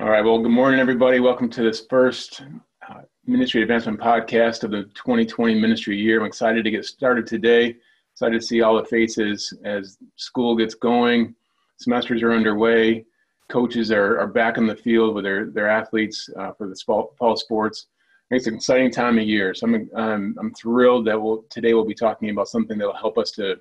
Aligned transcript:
All 0.00 0.08
right. 0.08 0.24
Well, 0.24 0.38
good 0.38 0.50
morning, 0.50 0.80
everybody. 0.80 1.20
Welcome 1.20 1.50
to 1.50 1.62
this 1.62 1.84
first 1.90 2.40
uh, 2.88 3.02
Ministry 3.26 3.60
Advancement 3.60 4.00
podcast 4.00 4.64
of 4.64 4.70
the 4.70 4.84
2020 4.94 5.60
ministry 5.60 5.94
year. 5.94 6.18
I'm 6.18 6.26
excited 6.26 6.64
to 6.64 6.70
get 6.70 6.86
started 6.86 7.26
today. 7.26 7.76
Excited 8.14 8.40
to 8.40 8.46
see 8.46 8.62
all 8.62 8.78
the 8.78 8.86
faces 8.86 9.52
as 9.62 9.98
school 10.16 10.56
gets 10.56 10.74
going. 10.74 11.34
Semesters 11.76 12.22
are 12.22 12.32
underway. 12.32 13.04
Coaches 13.50 13.92
are, 13.92 14.18
are 14.18 14.26
back 14.26 14.56
in 14.56 14.66
the 14.66 14.74
field 14.74 15.14
with 15.14 15.24
their, 15.24 15.50
their 15.50 15.68
athletes 15.68 16.30
uh, 16.38 16.52
for 16.52 16.66
the 16.66 17.10
fall 17.18 17.36
sports. 17.36 17.88
It's 18.30 18.46
an 18.46 18.54
exciting 18.54 18.90
time 18.90 19.18
of 19.18 19.24
year. 19.26 19.52
So 19.52 19.66
I'm, 19.66 19.90
um, 19.94 20.34
I'm 20.40 20.54
thrilled 20.54 21.08
that 21.08 21.20
we'll, 21.20 21.44
today 21.50 21.74
we'll 21.74 21.84
be 21.84 21.92
talking 21.92 22.30
about 22.30 22.48
something 22.48 22.78
that 22.78 22.86
will 22.86 22.94
help 22.94 23.18
us 23.18 23.32
to, 23.32 23.56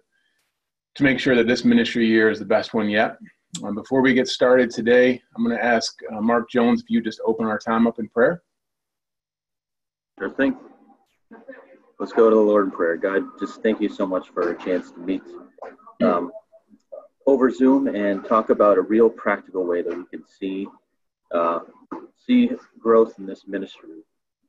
to 0.96 1.04
make 1.04 1.20
sure 1.20 1.36
that 1.36 1.48
this 1.48 1.66
ministry 1.66 2.08
year 2.08 2.32
is 2.32 2.40
the 2.40 2.46
best 2.46 2.74
one 2.74 2.90
yet. 2.90 3.18
Um, 3.64 3.76
before 3.76 4.02
we 4.02 4.14
get 4.14 4.28
started 4.28 4.70
today, 4.70 5.22
I'm 5.36 5.44
going 5.44 5.58
to 5.58 5.64
ask 5.64 5.98
uh, 6.12 6.22
Mark 6.22 6.50
Jones 6.50 6.82
if 6.82 6.90
you 6.90 7.02
just 7.02 7.20
open 7.26 7.46
our 7.46 7.58
time 7.58 7.88
up 7.88 8.00
in 8.00 8.08
prayer. 8.08 8.44
Sure 10.20 10.30
thing. 10.30 10.56
Let's 12.00 12.14
go 12.14 12.30
to 12.30 12.36
the 12.36 12.42
Lord 12.42 12.66
in 12.66 12.72
prayer. 12.72 12.96
God, 12.96 13.24
just 13.40 13.62
thank 13.62 13.82
you 13.82 13.90
so 13.90 14.06
much 14.06 14.30
for 14.30 14.52
a 14.52 14.64
chance 14.64 14.92
to 14.92 15.00
meet 15.00 15.24
um, 16.02 16.32
over 17.26 17.50
Zoom 17.50 17.88
and 17.88 18.24
talk 18.24 18.50
about 18.50 18.78
a 18.78 18.82
real 18.82 19.10
practical 19.10 19.66
way 19.66 19.82
that 19.82 19.98
we 19.98 20.06
can 20.06 20.24
see 20.26 20.68
uh, 21.34 21.60
see 22.18 22.52
growth 22.80 23.16
in 23.20 23.26
this 23.26 23.46
ministry. 23.48 24.04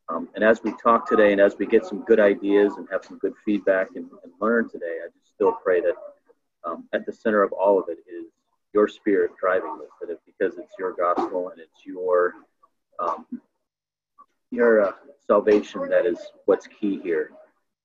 Um, 0.08 0.28
and 0.34 0.44
as 0.44 0.62
we 0.62 0.72
talk 0.82 1.08
today, 1.08 1.32
and 1.32 1.40
as 1.40 1.56
we 1.58 1.66
get 1.66 1.84
some 1.84 2.04
good 2.04 2.20
ideas 2.20 2.74
and 2.76 2.86
have 2.90 3.04
some 3.04 3.18
good 3.18 3.34
feedback 3.44 3.88
and, 3.96 4.06
and 4.22 4.32
learn 4.40 4.68
today, 4.68 4.98
I 5.04 5.08
just 5.18 5.34
still 5.34 5.52
pray 5.52 5.80
that 5.80 5.94
um, 6.64 6.88
at 6.92 7.06
the 7.06 7.12
center 7.12 7.42
of 7.42 7.52
all 7.52 7.78
of 7.78 7.88
it 7.88 7.98
is 8.08 8.26
your 8.72 8.88
spirit 8.88 9.32
driving 9.40 9.78
this, 9.78 9.90
that 10.00 10.10
it, 10.12 10.20
because 10.26 10.58
it's 10.58 10.74
your 10.78 10.92
gospel 10.92 11.50
and 11.50 11.60
it's 11.60 11.84
your 11.84 12.34
um, 12.98 13.26
your 14.50 14.82
uh, 14.82 14.92
salvation 15.26 15.88
that 15.88 16.06
is 16.06 16.18
what's 16.46 16.66
key 16.66 17.00
here. 17.02 17.30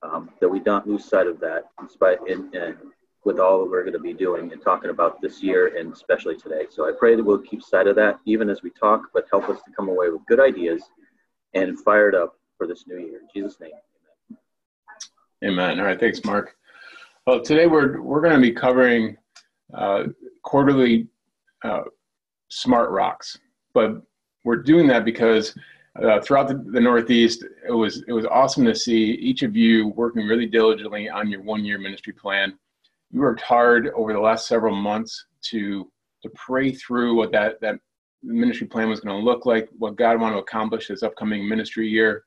Um, 0.03 0.29
that 0.39 0.49
we 0.49 0.59
don't 0.59 0.87
lose 0.87 1.05
sight 1.05 1.25
of 1.25 1.39
that, 1.39 1.63
in 1.81 1.89
spite 1.89 2.19
in, 2.27 2.53
in, 2.53 2.75
with 3.23 3.39
all 3.39 3.59
that 3.59 3.71
we're 3.71 3.81
going 3.81 3.93
to 3.93 3.99
be 3.99 4.13
doing 4.13 4.51
and 4.51 4.61
talking 4.61 4.91
about 4.91 5.19
this 5.19 5.41
year 5.41 5.75
and 5.77 5.91
especially 5.91 6.37
today. 6.37 6.65
So 6.69 6.87
I 6.87 6.91
pray 6.97 7.15
that 7.15 7.23
we'll 7.23 7.39
keep 7.39 7.63
sight 7.63 7.87
of 7.87 7.95
that 7.95 8.19
even 8.25 8.49
as 8.49 8.61
we 8.61 8.69
talk, 8.69 9.07
but 9.13 9.25
help 9.31 9.49
us 9.49 9.57
to 9.63 9.71
come 9.75 9.89
away 9.89 10.09
with 10.09 10.21
good 10.27 10.39
ideas 10.39 10.83
and 11.55 11.79
fired 11.79 12.13
up 12.13 12.35
for 12.57 12.67
this 12.67 12.85
new 12.87 12.99
year. 12.99 13.21
In 13.21 13.27
Jesus' 13.33 13.59
name, 13.59 13.71
amen. 15.41 15.53
Amen. 15.53 15.79
All 15.79 15.85
right, 15.87 15.99
thanks, 15.99 16.23
Mark. 16.23 16.55
Well, 17.25 17.41
today 17.41 17.65
we're 17.65 17.99
we're 18.01 18.21
going 18.21 18.35
to 18.35 18.41
be 18.41 18.51
covering 18.51 19.17
uh, 19.73 20.03
quarterly 20.45 21.07
uh, 21.63 21.81
smart 22.49 22.91
rocks. 22.91 23.37
But 23.73 24.01
we're 24.45 24.57
doing 24.57 24.87
that 24.87 25.03
because 25.03 25.53
uh, 26.01 26.21
throughout 26.21 26.47
the, 26.47 26.63
the, 26.71 26.79
Northeast, 26.79 27.43
it 27.67 27.71
was 27.71 28.03
it 28.07 28.13
was 28.13 28.25
awesome 28.25 28.65
to 28.65 28.75
see 28.75 29.11
each 29.13 29.43
of 29.43 29.55
you 29.55 29.87
working 29.89 30.27
really 30.27 30.45
diligently 30.45 31.09
on 31.09 31.29
your 31.29 31.41
one 31.41 31.65
year 31.65 31.79
ministry 31.79 32.13
plan. 32.13 32.57
You 33.11 33.21
worked 33.21 33.41
hard 33.41 33.89
over 33.95 34.13
the 34.13 34.19
last 34.19 34.47
several 34.47 34.75
months 34.75 35.25
to 35.49 35.91
to 36.23 36.29
pray 36.35 36.71
through 36.71 37.15
what 37.15 37.31
that 37.31 37.59
that 37.61 37.79
ministry 38.23 38.67
plan 38.67 38.89
was 38.89 38.99
going 38.99 39.17
to 39.17 39.23
look 39.23 39.45
like, 39.45 39.69
what 39.77 39.95
God 39.95 40.19
wanted 40.19 40.35
to 40.35 40.41
accomplish 40.41 40.87
this 40.87 41.03
upcoming 41.03 41.47
ministry 41.47 41.87
year, 41.87 42.25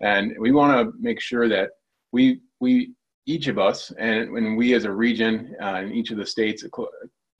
and 0.00 0.34
we 0.38 0.50
want 0.50 0.72
to 0.72 0.98
make 0.98 1.20
sure 1.20 1.48
that 1.48 1.70
we 2.12 2.40
we 2.60 2.92
each 3.26 3.48
of 3.48 3.58
us 3.58 3.92
and 3.98 4.32
when 4.32 4.56
we 4.56 4.74
as 4.74 4.84
a 4.84 4.90
region 4.90 5.54
uh, 5.62 5.80
in 5.82 5.92
each 5.92 6.10
of 6.10 6.16
the 6.16 6.26
states 6.26 6.64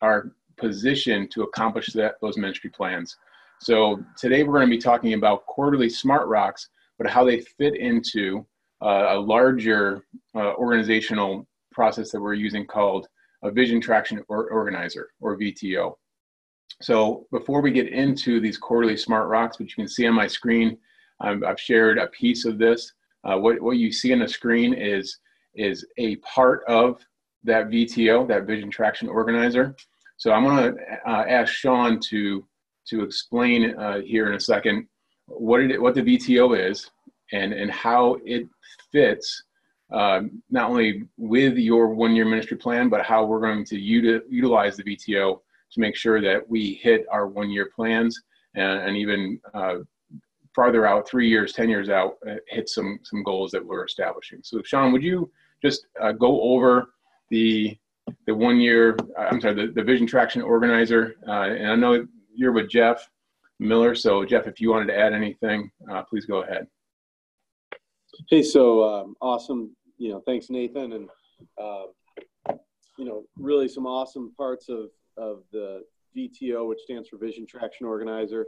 are 0.02 0.32
positioned 0.56 1.30
to 1.32 1.42
accomplish 1.42 1.88
that, 1.92 2.16
those 2.20 2.36
ministry 2.36 2.70
plans. 2.70 3.16
So 3.60 4.04
today 4.18 4.42
we're 4.42 4.54
going 4.54 4.68
to 4.68 4.76
be 4.76 4.80
talking 4.80 5.14
about 5.14 5.46
quarterly 5.46 5.88
smart 5.88 6.28
rocks, 6.28 6.68
but 6.98 7.08
how 7.08 7.24
they 7.24 7.40
fit 7.40 7.76
into 7.76 8.46
uh, 8.82 9.06
a 9.10 9.18
larger 9.18 10.04
uh, 10.34 10.54
organizational 10.54 11.46
process 11.72 12.10
that 12.10 12.20
we're 12.20 12.34
using 12.34 12.66
called 12.66 13.08
a 13.42 13.50
vision 13.50 13.80
traction 13.80 14.22
or 14.28 14.50
organizer 14.50 15.08
or 15.20 15.38
VTO. 15.38 15.94
So 16.82 17.26
before 17.30 17.62
we 17.62 17.70
get 17.70 17.88
into 17.88 18.40
these 18.40 18.58
quarterly 18.58 18.96
smart 18.96 19.28
rocks, 19.28 19.58
which 19.58 19.76
you 19.76 19.84
can 19.84 19.88
see 19.88 20.06
on 20.06 20.14
my 20.14 20.26
screen, 20.26 20.76
I've 21.20 21.60
shared 21.60 21.98
a 21.98 22.08
piece 22.08 22.44
of 22.44 22.58
this. 22.58 22.92
Uh, 23.24 23.38
what, 23.38 23.60
what 23.62 23.78
you 23.78 23.90
see 23.90 24.12
on 24.12 24.18
the 24.18 24.28
screen 24.28 24.74
is, 24.74 25.18
is 25.54 25.86
a 25.96 26.16
part 26.16 26.62
of 26.68 27.00
that 27.44 27.68
VTO, 27.68 28.28
that 28.28 28.44
Vision 28.46 28.70
Traction 28.70 29.08
Organizer. 29.08 29.74
So 30.16 30.32
I'm 30.32 30.44
going 30.44 30.74
to 30.74 30.80
uh, 31.06 31.24
ask 31.28 31.52
Sean 31.52 32.00
to 32.10 32.46
to 32.88 33.02
explain 33.02 33.76
uh, 33.76 34.00
here 34.00 34.28
in 34.28 34.34
a 34.34 34.40
second 34.40 34.86
what 35.26 35.60
it 35.60 35.80
what 35.80 35.94
the 35.94 36.02
VTO 36.02 36.70
is 36.70 36.90
and 37.32 37.52
and 37.52 37.70
how 37.70 38.18
it 38.24 38.48
fits 38.92 39.44
um, 39.92 40.42
not 40.50 40.70
only 40.70 41.04
with 41.16 41.56
your 41.56 41.88
one 41.94 42.16
year 42.16 42.24
ministry 42.24 42.56
plan, 42.56 42.88
but 42.88 43.04
how 43.04 43.24
we're 43.24 43.40
going 43.40 43.64
to 43.66 43.78
uti- 43.78 44.24
utilize 44.28 44.76
the 44.76 44.82
VTO 44.82 45.40
to 45.72 45.80
make 45.80 45.96
sure 45.96 46.20
that 46.20 46.48
we 46.48 46.74
hit 46.74 47.06
our 47.10 47.26
one 47.28 47.50
year 47.50 47.70
plans 47.74 48.20
and, 48.54 48.80
and 48.80 48.96
even 48.96 49.40
uh, 49.54 49.76
farther 50.54 50.86
out, 50.86 51.08
three 51.08 51.28
years, 51.28 51.52
ten 51.52 51.68
years 51.68 51.88
out, 51.88 52.16
uh, 52.28 52.34
hit 52.48 52.68
some 52.68 52.98
some 53.02 53.22
goals 53.22 53.50
that 53.52 53.64
we're 53.64 53.84
establishing. 53.84 54.40
So 54.42 54.60
Sean, 54.64 54.92
would 54.92 55.02
you 55.02 55.30
just 55.62 55.86
uh, 56.00 56.12
go 56.12 56.40
over 56.42 56.90
the 57.30 57.76
the 58.26 58.34
one 58.34 58.60
year 58.60 58.96
I'm 59.18 59.40
sorry 59.40 59.54
the, 59.54 59.72
the 59.72 59.82
vision 59.82 60.06
traction 60.06 60.42
organizer 60.42 61.16
uh, 61.26 61.50
and 61.50 61.68
I 61.68 61.74
know 61.76 62.06
you're 62.34 62.52
with 62.52 62.70
Jeff 62.70 63.08
Miller 63.58 63.94
so 63.94 64.24
Jeff 64.24 64.46
if 64.46 64.60
you 64.60 64.70
wanted 64.70 64.86
to 64.86 64.98
add 64.98 65.12
anything 65.12 65.70
uh, 65.90 66.02
please 66.02 66.26
go 66.26 66.42
ahead 66.42 66.66
hey 68.30 68.42
so 68.42 68.84
um, 68.84 69.14
awesome 69.20 69.74
you 69.98 70.10
know 70.10 70.22
thanks 70.26 70.50
Nathan 70.50 70.92
and 70.92 71.08
uh, 71.60 72.54
you 72.98 73.04
know 73.04 73.24
really 73.36 73.68
some 73.68 73.86
awesome 73.86 74.32
parts 74.36 74.68
of 74.68 74.90
of 75.16 75.42
the 75.52 75.82
VTO 76.16 76.68
which 76.68 76.80
stands 76.80 77.08
for 77.08 77.18
vision 77.18 77.46
traction 77.46 77.86
organizer 77.86 78.46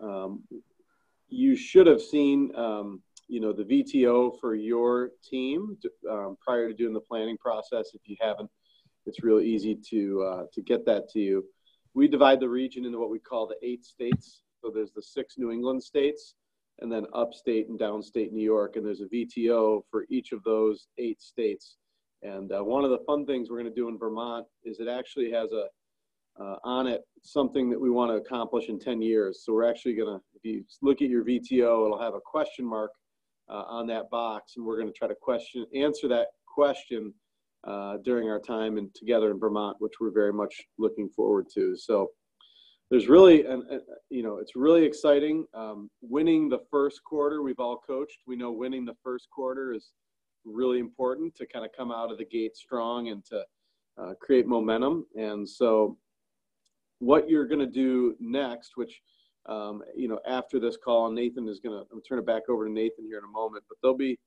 um, 0.00 0.42
you 1.28 1.56
should 1.56 1.86
have 1.86 2.00
seen 2.00 2.54
um, 2.56 3.02
you 3.28 3.40
know 3.40 3.52
the 3.52 3.64
VTO 3.64 4.38
for 4.40 4.54
your 4.54 5.10
team 5.28 5.76
um, 6.10 6.36
prior 6.44 6.68
to 6.68 6.74
doing 6.74 6.92
the 6.92 7.00
planning 7.00 7.36
process. 7.38 7.90
If 7.94 8.02
you 8.04 8.16
haven't, 8.20 8.50
it's 9.06 9.22
real 9.22 9.40
easy 9.40 9.76
to 9.90 10.22
uh, 10.22 10.42
to 10.52 10.62
get 10.62 10.84
that 10.86 11.08
to 11.10 11.20
you. 11.20 11.44
We 11.94 12.08
divide 12.08 12.40
the 12.40 12.48
region 12.48 12.84
into 12.84 12.98
what 12.98 13.10
we 13.10 13.18
call 13.18 13.46
the 13.46 13.56
eight 13.66 13.84
states. 13.84 14.42
So 14.60 14.70
there's 14.74 14.92
the 14.92 15.02
six 15.02 15.36
New 15.38 15.50
England 15.50 15.82
states, 15.82 16.34
and 16.80 16.90
then 16.90 17.06
upstate 17.14 17.68
and 17.68 17.78
downstate 17.78 18.32
New 18.32 18.42
York, 18.42 18.76
and 18.76 18.84
there's 18.84 19.02
a 19.02 19.14
VTO 19.14 19.82
for 19.90 20.06
each 20.08 20.32
of 20.32 20.42
those 20.42 20.88
eight 20.98 21.20
states. 21.20 21.76
And 22.22 22.50
uh, 22.52 22.64
one 22.64 22.84
of 22.84 22.90
the 22.90 23.04
fun 23.06 23.26
things 23.26 23.50
we're 23.50 23.60
going 23.60 23.72
to 23.72 23.80
do 23.80 23.88
in 23.88 23.98
Vermont 23.98 24.46
is 24.64 24.80
it 24.80 24.88
actually 24.88 25.30
has 25.30 25.52
a 25.52 25.66
uh, 26.40 26.56
on 26.64 26.86
it 26.86 27.02
something 27.22 27.70
that 27.70 27.80
we 27.80 27.90
want 27.90 28.10
to 28.10 28.16
accomplish 28.16 28.68
in 28.68 28.78
10 28.78 29.00
years. 29.00 29.42
So 29.44 29.52
we're 29.52 29.68
actually 29.68 29.94
going 29.94 30.18
to, 30.18 30.24
if 30.34 30.44
you 30.44 30.64
look 30.82 31.00
at 31.00 31.08
your 31.08 31.24
VTO, 31.24 31.86
it'll 31.86 32.00
have 32.00 32.14
a 32.14 32.20
question 32.20 32.64
mark 32.64 32.90
uh, 33.48 33.62
on 33.68 33.86
that 33.88 34.10
box, 34.10 34.54
and 34.56 34.64
we're 34.64 34.76
going 34.78 34.92
to 34.92 34.98
try 34.98 35.08
to 35.08 35.14
question 35.14 35.66
answer 35.74 36.08
that 36.08 36.28
question 36.46 37.12
uh, 37.66 37.98
during 38.04 38.28
our 38.28 38.40
time 38.40 38.76
and 38.78 38.94
together 38.94 39.30
in 39.30 39.38
Vermont, 39.38 39.76
which 39.80 39.94
we're 40.00 40.10
very 40.10 40.32
much 40.32 40.54
looking 40.78 41.08
forward 41.08 41.46
to. 41.54 41.76
So 41.76 42.10
there's 42.90 43.08
really, 43.08 43.44
an, 43.46 43.64
a, 43.70 43.78
you 44.10 44.22
know, 44.22 44.36
it's 44.38 44.54
really 44.54 44.84
exciting. 44.84 45.46
Um, 45.54 45.90
winning 46.02 46.48
the 46.48 46.60
first 46.70 47.02
quarter, 47.04 47.42
we've 47.42 47.58
all 47.58 47.80
coached. 47.86 48.18
We 48.26 48.36
know 48.36 48.52
winning 48.52 48.84
the 48.84 48.96
first 49.02 49.28
quarter 49.30 49.72
is 49.72 49.92
really 50.44 50.78
important 50.78 51.34
to 51.36 51.46
kind 51.46 51.64
of 51.64 51.72
come 51.76 51.90
out 51.90 52.12
of 52.12 52.18
the 52.18 52.26
gate 52.26 52.56
strong 52.56 53.08
and 53.08 53.24
to 53.26 53.44
uh, 54.00 54.14
create 54.20 54.46
momentum. 54.46 55.06
And 55.16 55.48
so, 55.48 55.96
what 56.98 57.28
you're 57.28 57.46
going 57.46 57.60
to 57.60 57.66
do 57.66 58.14
next, 58.20 58.72
which 58.76 59.00
um, 59.46 59.82
you 59.94 60.08
know, 60.08 60.20
after 60.26 60.58
this 60.58 60.76
call, 60.76 61.10
Nathan 61.10 61.48
is 61.48 61.60
going 61.60 61.84
to, 61.84 62.00
turn 62.08 62.18
it 62.18 62.26
back 62.26 62.44
over 62.48 62.66
to 62.66 62.72
Nathan 62.72 63.04
here 63.04 63.18
in 63.18 63.24
a 63.24 63.32
moment, 63.32 63.64
but 63.68 63.76
there'll 63.82 63.96
be 63.96 64.18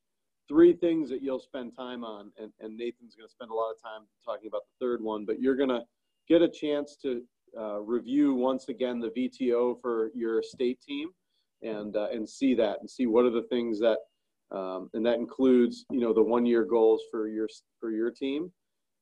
three 0.48 0.74
things 0.74 1.10
that 1.10 1.22
you'll 1.22 1.40
spend 1.40 1.76
time 1.76 2.04
on, 2.04 2.32
and, 2.40 2.52
and 2.60 2.78
Nathan's 2.78 3.16
going 3.16 3.28
to 3.28 3.32
spend 3.32 3.52
a 3.52 3.54
lot 3.54 3.72
of 3.72 3.82
time 3.82 4.08
talking 4.26 4.48
about 4.48 4.62
the 4.66 4.86
third 4.86 5.02
one, 5.02 5.26
but 5.26 5.40
you're 5.40 5.56
going 5.56 5.70
to 5.70 5.82
get 6.28 6.42
a 6.42 6.50
chance 6.50 6.98
to 7.02 7.22
uh, 7.58 7.80
review 7.80 8.34
once 8.34 8.70
again 8.70 9.00
the 9.00 9.10
VTO 9.10 9.82
for 9.82 10.12
your 10.14 10.44
state 10.44 10.80
team 10.82 11.10
and, 11.62 11.96
uh, 11.96 12.08
and 12.12 12.28
see 12.28 12.54
that 12.56 12.80
and 12.80 12.90
see 12.90 13.06
what 13.06 13.26
are 13.26 13.32
the 13.32 13.48
things 13.50 13.80
that, 13.80 13.98
um, 14.52 14.90
and 14.94 15.06
that 15.06 15.16
includes, 15.16 15.86
you 15.92 16.00
know, 16.00 16.14
the 16.14 16.24
one 16.24 16.46
year 16.46 16.64
goals 16.64 17.02
for 17.12 17.28
your, 17.28 17.48
for 17.80 17.92
your 17.92 18.12
team. 18.12 18.52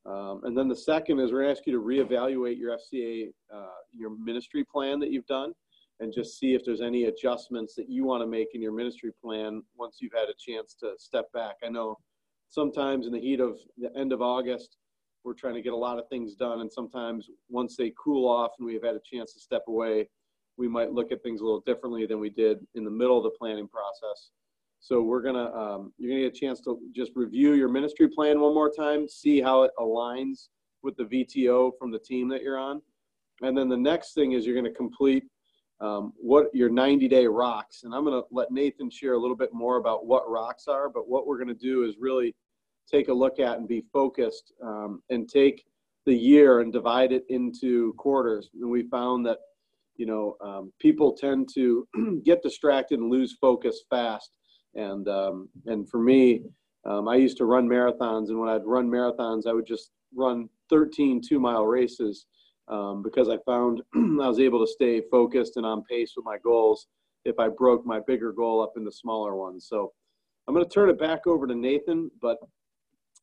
Um, 0.05 0.41
and 0.43 0.55
then 0.55 0.67
the 0.67 0.75
second 0.75 1.19
is 1.19 1.31
we're 1.31 1.41
going 1.41 1.55
to 1.55 1.59
ask 1.59 1.67
you 1.67 1.73
to 1.73 1.81
reevaluate 1.81 2.57
your 2.57 2.77
FCA, 2.77 3.29
uh, 3.53 3.65
your 3.91 4.11
ministry 4.17 4.63
plan 4.63 4.99
that 4.99 5.11
you've 5.11 5.25
done 5.25 5.53
and 5.99 6.13
just 6.13 6.39
see 6.39 6.53
if 6.53 6.63
there's 6.65 6.81
any 6.81 7.05
adjustments 7.05 7.75
that 7.75 7.89
you 7.89 8.03
want 8.03 8.21
to 8.21 8.27
make 8.27 8.49
in 8.53 8.61
your 8.61 8.73
ministry 8.73 9.11
plan 9.23 9.63
once 9.77 9.97
you've 10.01 10.13
had 10.13 10.29
a 10.29 10.33
chance 10.37 10.75
to 10.79 10.93
step 10.97 11.31
back. 11.31 11.55
I 11.63 11.69
know 11.69 11.97
sometimes 12.49 13.07
in 13.07 13.13
the 13.13 13.19
heat 13.19 13.39
of 13.39 13.57
the 13.77 13.95
end 13.97 14.11
of 14.11 14.21
August, 14.21 14.77
we're 15.23 15.33
trying 15.33 15.55
to 15.55 15.61
get 15.61 15.73
a 15.73 15.77
lot 15.77 15.97
of 15.97 16.07
things 16.09 16.35
done, 16.35 16.61
and 16.61 16.71
sometimes 16.71 17.29
once 17.49 17.75
they 17.75 17.93
cool 18.01 18.29
off 18.29 18.51
and 18.59 18.65
we've 18.65 18.83
had 18.83 18.95
a 18.95 19.01
chance 19.03 19.33
to 19.33 19.39
step 19.39 19.63
away, 19.67 20.07
we 20.57 20.67
might 20.67 20.91
look 20.91 21.11
at 21.11 21.23
things 21.23 21.41
a 21.41 21.43
little 21.43 21.63
differently 21.65 22.05
than 22.05 22.19
we 22.19 22.29
did 22.29 22.59
in 22.75 22.83
the 22.83 22.91
middle 22.91 23.17
of 23.17 23.23
the 23.23 23.37
planning 23.37 23.67
process. 23.67 24.31
So 24.79 25.01
we're 25.01 25.21
gonna, 25.21 25.51
um, 25.51 25.93
you're 25.97 26.11
gonna 26.11 26.29
get 26.29 26.37
a 26.37 26.39
chance 26.39 26.61
to 26.61 26.79
just 26.93 27.11
review 27.15 27.53
your 27.53 27.69
ministry 27.69 28.07
plan 28.07 28.39
one 28.39 28.53
more 28.53 28.69
time, 28.69 29.07
see 29.07 29.41
how 29.41 29.63
it 29.63 29.71
aligns 29.79 30.49
with 30.83 30.95
the 30.95 31.05
VTO 31.05 31.71
from 31.79 31.91
the 31.91 31.99
team 31.99 32.29
that 32.29 32.43
you're 32.43 32.59
on. 32.59 32.81
And 33.41 33.57
then 33.57 33.67
the 33.67 33.77
next 33.77 34.13
thing 34.13 34.33
is 34.33 34.45
you're 34.45 34.55
gonna 34.55 34.71
complete 34.71 35.23
um, 35.81 36.13
what 36.15 36.47
your 36.53 36.69
90 36.69 37.07
day 37.07 37.27
rocks. 37.27 37.83
And 37.83 37.93
I'm 37.93 38.03
gonna 38.03 38.21
let 38.31 38.51
Nathan 38.51 38.89
share 38.89 39.13
a 39.13 39.19
little 39.19 39.35
bit 39.35 39.53
more 39.53 39.77
about 39.77 40.05
what 40.05 40.29
rocks 40.29 40.67
are, 40.67 40.89
but 40.89 41.09
what 41.09 41.27
we're 41.27 41.37
gonna 41.37 41.53
do 41.53 41.83
is 41.83 41.95
really 41.99 42.33
take 42.89 43.09
a 43.09 43.13
look 43.13 43.39
at 43.39 43.57
and 43.57 43.67
be 43.67 43.83
focused 43.91 44.53
um, 44.63 45.01
and 45.09 45.27
take 45.27 45.65
the 46.05 46.15
year 46.15 46.61
and 46.61 46.71
divide 46.71 47.11
it 47.11 47.25
into 47.29 47.93
quarters. 47.93 48.49
And 48.61 48.69
we 48.69 48.83
found 48.89 49.25
that, 49.25 49.39
you 49.97 50.05
know, 50.05 50.37
um, 50.41 50.71
people 50.79 51.13
tend 51.13 51.49
to 51.55 51.87
get 52.23 52.43
distracted 52.43 52.99
and 52.99 53.09
lose 53.09 53.37
focus 53.41 53.81
fast. 53.89 54.31
And 54.75 55.07
um, 55.07 55.49
and 55.65 55.89
for 55.89 55.99
me, 55.99 56.43
um, 56.85 57.07
I 57.07 57.15
used 57.15 57.37
to 57.37 57.45
run 57.45 57.67
marathons, 57.67 58.27
and 58.29 58.39
when 58.39 58.49
I'd 58.49 58.65
run 58.65 58.89
marathons, 58.89 59.47
I 59.47 59.53
would 59.53 59.65
just 59.65 59.91
run 60.13 60.49
13 60.69 61.21
two 61.27 61.39
mile 61.39 61.65
races 61.65 62.25
um, 62.67 63.03
because 63.03 63.29
I 63.29 63.37
found 63.45 63.81
I 63.95 64.27
was 64.27 64.39
able 64.39 64.65
to 64.65 64.71
stay 64.71 65.01
focused 65.11 65.57
and 65.57 65.65
on 65.65 65.83
pace 65.83 66.13
with 66.15 66.25
my 66.25 66.37
goals 66.43 66.87
if 67.23 67.39
I 67.39 67.49
broke 67.49 67.85
my 67.85 67.99
bigger 67.99 68.31
goal 68.31 68.61
up 68.61 68.73
into 68.77 68.91
smaller 68.91 69.35
ones. 69.35 69.67
So 69.67 69.91
I'm 70.47 70.53
going 70.53 70.65
to 70.65 70.71
turn 70.71 70.89
it 70.89 70.99
back 70.99 71.25
over 71.27 71.47
to 71.47 71.55
Nathan, 71.55 72.11
but 72.21 72.37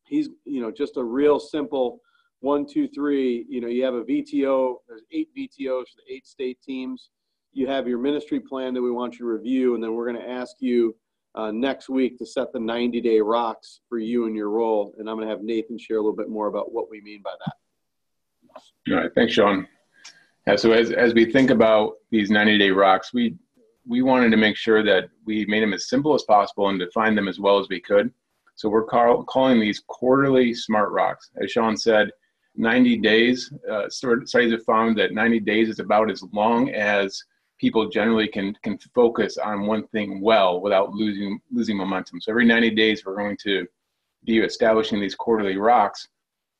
he's 0.05 0.29
you 0.45 0.61
know 0.61 0.71
just 0.71 0.97
a 0.97 1.03
real 1.03 1.39
simple 1.39 1.99
one, 2.43 2.65
two, 2.65 2.89
three. 2.89 3.45
You 3.47 3.61
know, 3.61 3.69
you 3.69 3.85
have 3.85 3.93
a 3.93 4.03
VTO. 4.03 4.75
There's 4.87 5.03
eight 5.11 5.29
VTOs 5.35 5.85
for 5.87 6.01
the 6.05 6.13
eight 6.13 6.27
state 6.27 6.61
teams. 6.61 7.09
You 7.53 7.67
have 7.67 7.87
your 7.87 7.99
ministry 7.99 8.39
plan 8.39 8.73
that 8.73 8.81
we 8.81 8.91
want 8.91 9.13
you 9.13 9.19
to 9.19 9.25
review, 9.25 9.75
and 9.75 9.83
then 9.83 9.93
we're 9.93 10.11
going 10.11 10.21
to 10.21 10.29
ask 10.29 10.57
you 10.59 10.95
uh, 11.35 11.51
next 11.51 11.89
week 11.89 12.17
to 12.19 12.25
set 12.25 12.51
the 12.51 12.59
90 12.59 12.99
day 13.01 13.19
rocks 13.21 13.81
for 13.87 13.97
you 13.97 14.25
and 14.25 14.35
your 14.35 14.49
role. 14.49 14.93
And 14.97 15.09
I'm 15.09 15.15
going 15.15 15.27
to 15.27 15.33
have 15.33 15.43
Nathan 15.43 15.77
share 15.77 15.97
a 15.97 16.01
little 16.01 16.15
bit 16.15 16.29
more 16.29 16.47
about 16.47 16.73
what 16.73 16.89
we 16.89 17.01
mean 17.01 17.21
by 17.23 17.33
that. 17.45 17.53
All 18.89 18.95
right, 18.95 19.11
thanks, 19.15 19.33
Sean. 19.33 19.67
Yeah, 20.47 20.57
so 20.57 20.71
as, 20.73 20.91
as 20.91 21.13
we 21.13 21.31
think 21.31 21.49
about 21.49 21.93
these 22.11 22.29
90 22.29 22.57
day 22.57 22.69
rocks, 22.69 23.13
we, 23.13 23.35
we 23.87 24.01
wanted 24.01 24.31
to 24.31 24.37
make 24.37 24.57
sure 24.57 24.83
that 24.83 25.09
we 25.25 25.45
made 25.45 25.63
them 25.63 25.73
as 25.73 25.87
simple 25.87 26.13
as 26.13 26.23
possible 26.23 26.69
and 26.69 26.79
defined 26.79 27.17
them 27.17 27.27
as 27.27 27.39
well 27.39 27.59
as 27.59 27.67
we 27.69 27.79
could. 27.79 28.11
So 28.55 28.69
we're 28.69 28.85
call, 28.85 29.23
calling 29.23 29.59
these 29.59 29.81
quarterly 29.87 30.53
smart 30.53 30.91
rocks. 30.91 31.31
As 31.41 31.51
Sean 31.51 31.77
said, 31.77 32.11
90 32.55 32.97
days, 32.97 33.51
uh, 33.71 33.89
studies 33.89 34.51
have 34.51 34.63
found 34.63 34.97
that 34.99 35.13
90 35.13 35.39
days 35.39 35.69
is 35.69 35.79
about 35.79 36.11
as 36.11 36.23
long 36.33 36.69
as 36.69 37.23
people 37.59 37.89
generally 37.89 38.27
can, 38.27 38.53
can 38.63 38.77
focus 38.93 39.37
on 39.37 39.65
one 39.65 39.87
thing 39.87 40.21
well 40.21 40.61
without 40.61 40.91
losing, 40.91 41.39
losing 41.51 41.77
momentum. 41.77 42.21
So 42.21 42.31
every 42.31 42.45
90 42.45 42.71
days, 42.71 43.05
we're 43.05 43.15
going 43.15 43.37
to 43.43 43.65
be 44.25 44.39
establishing 44.39 44.99
these 44.99 45.15
quarterly 45.15 45.57
rocks 45.57 46.09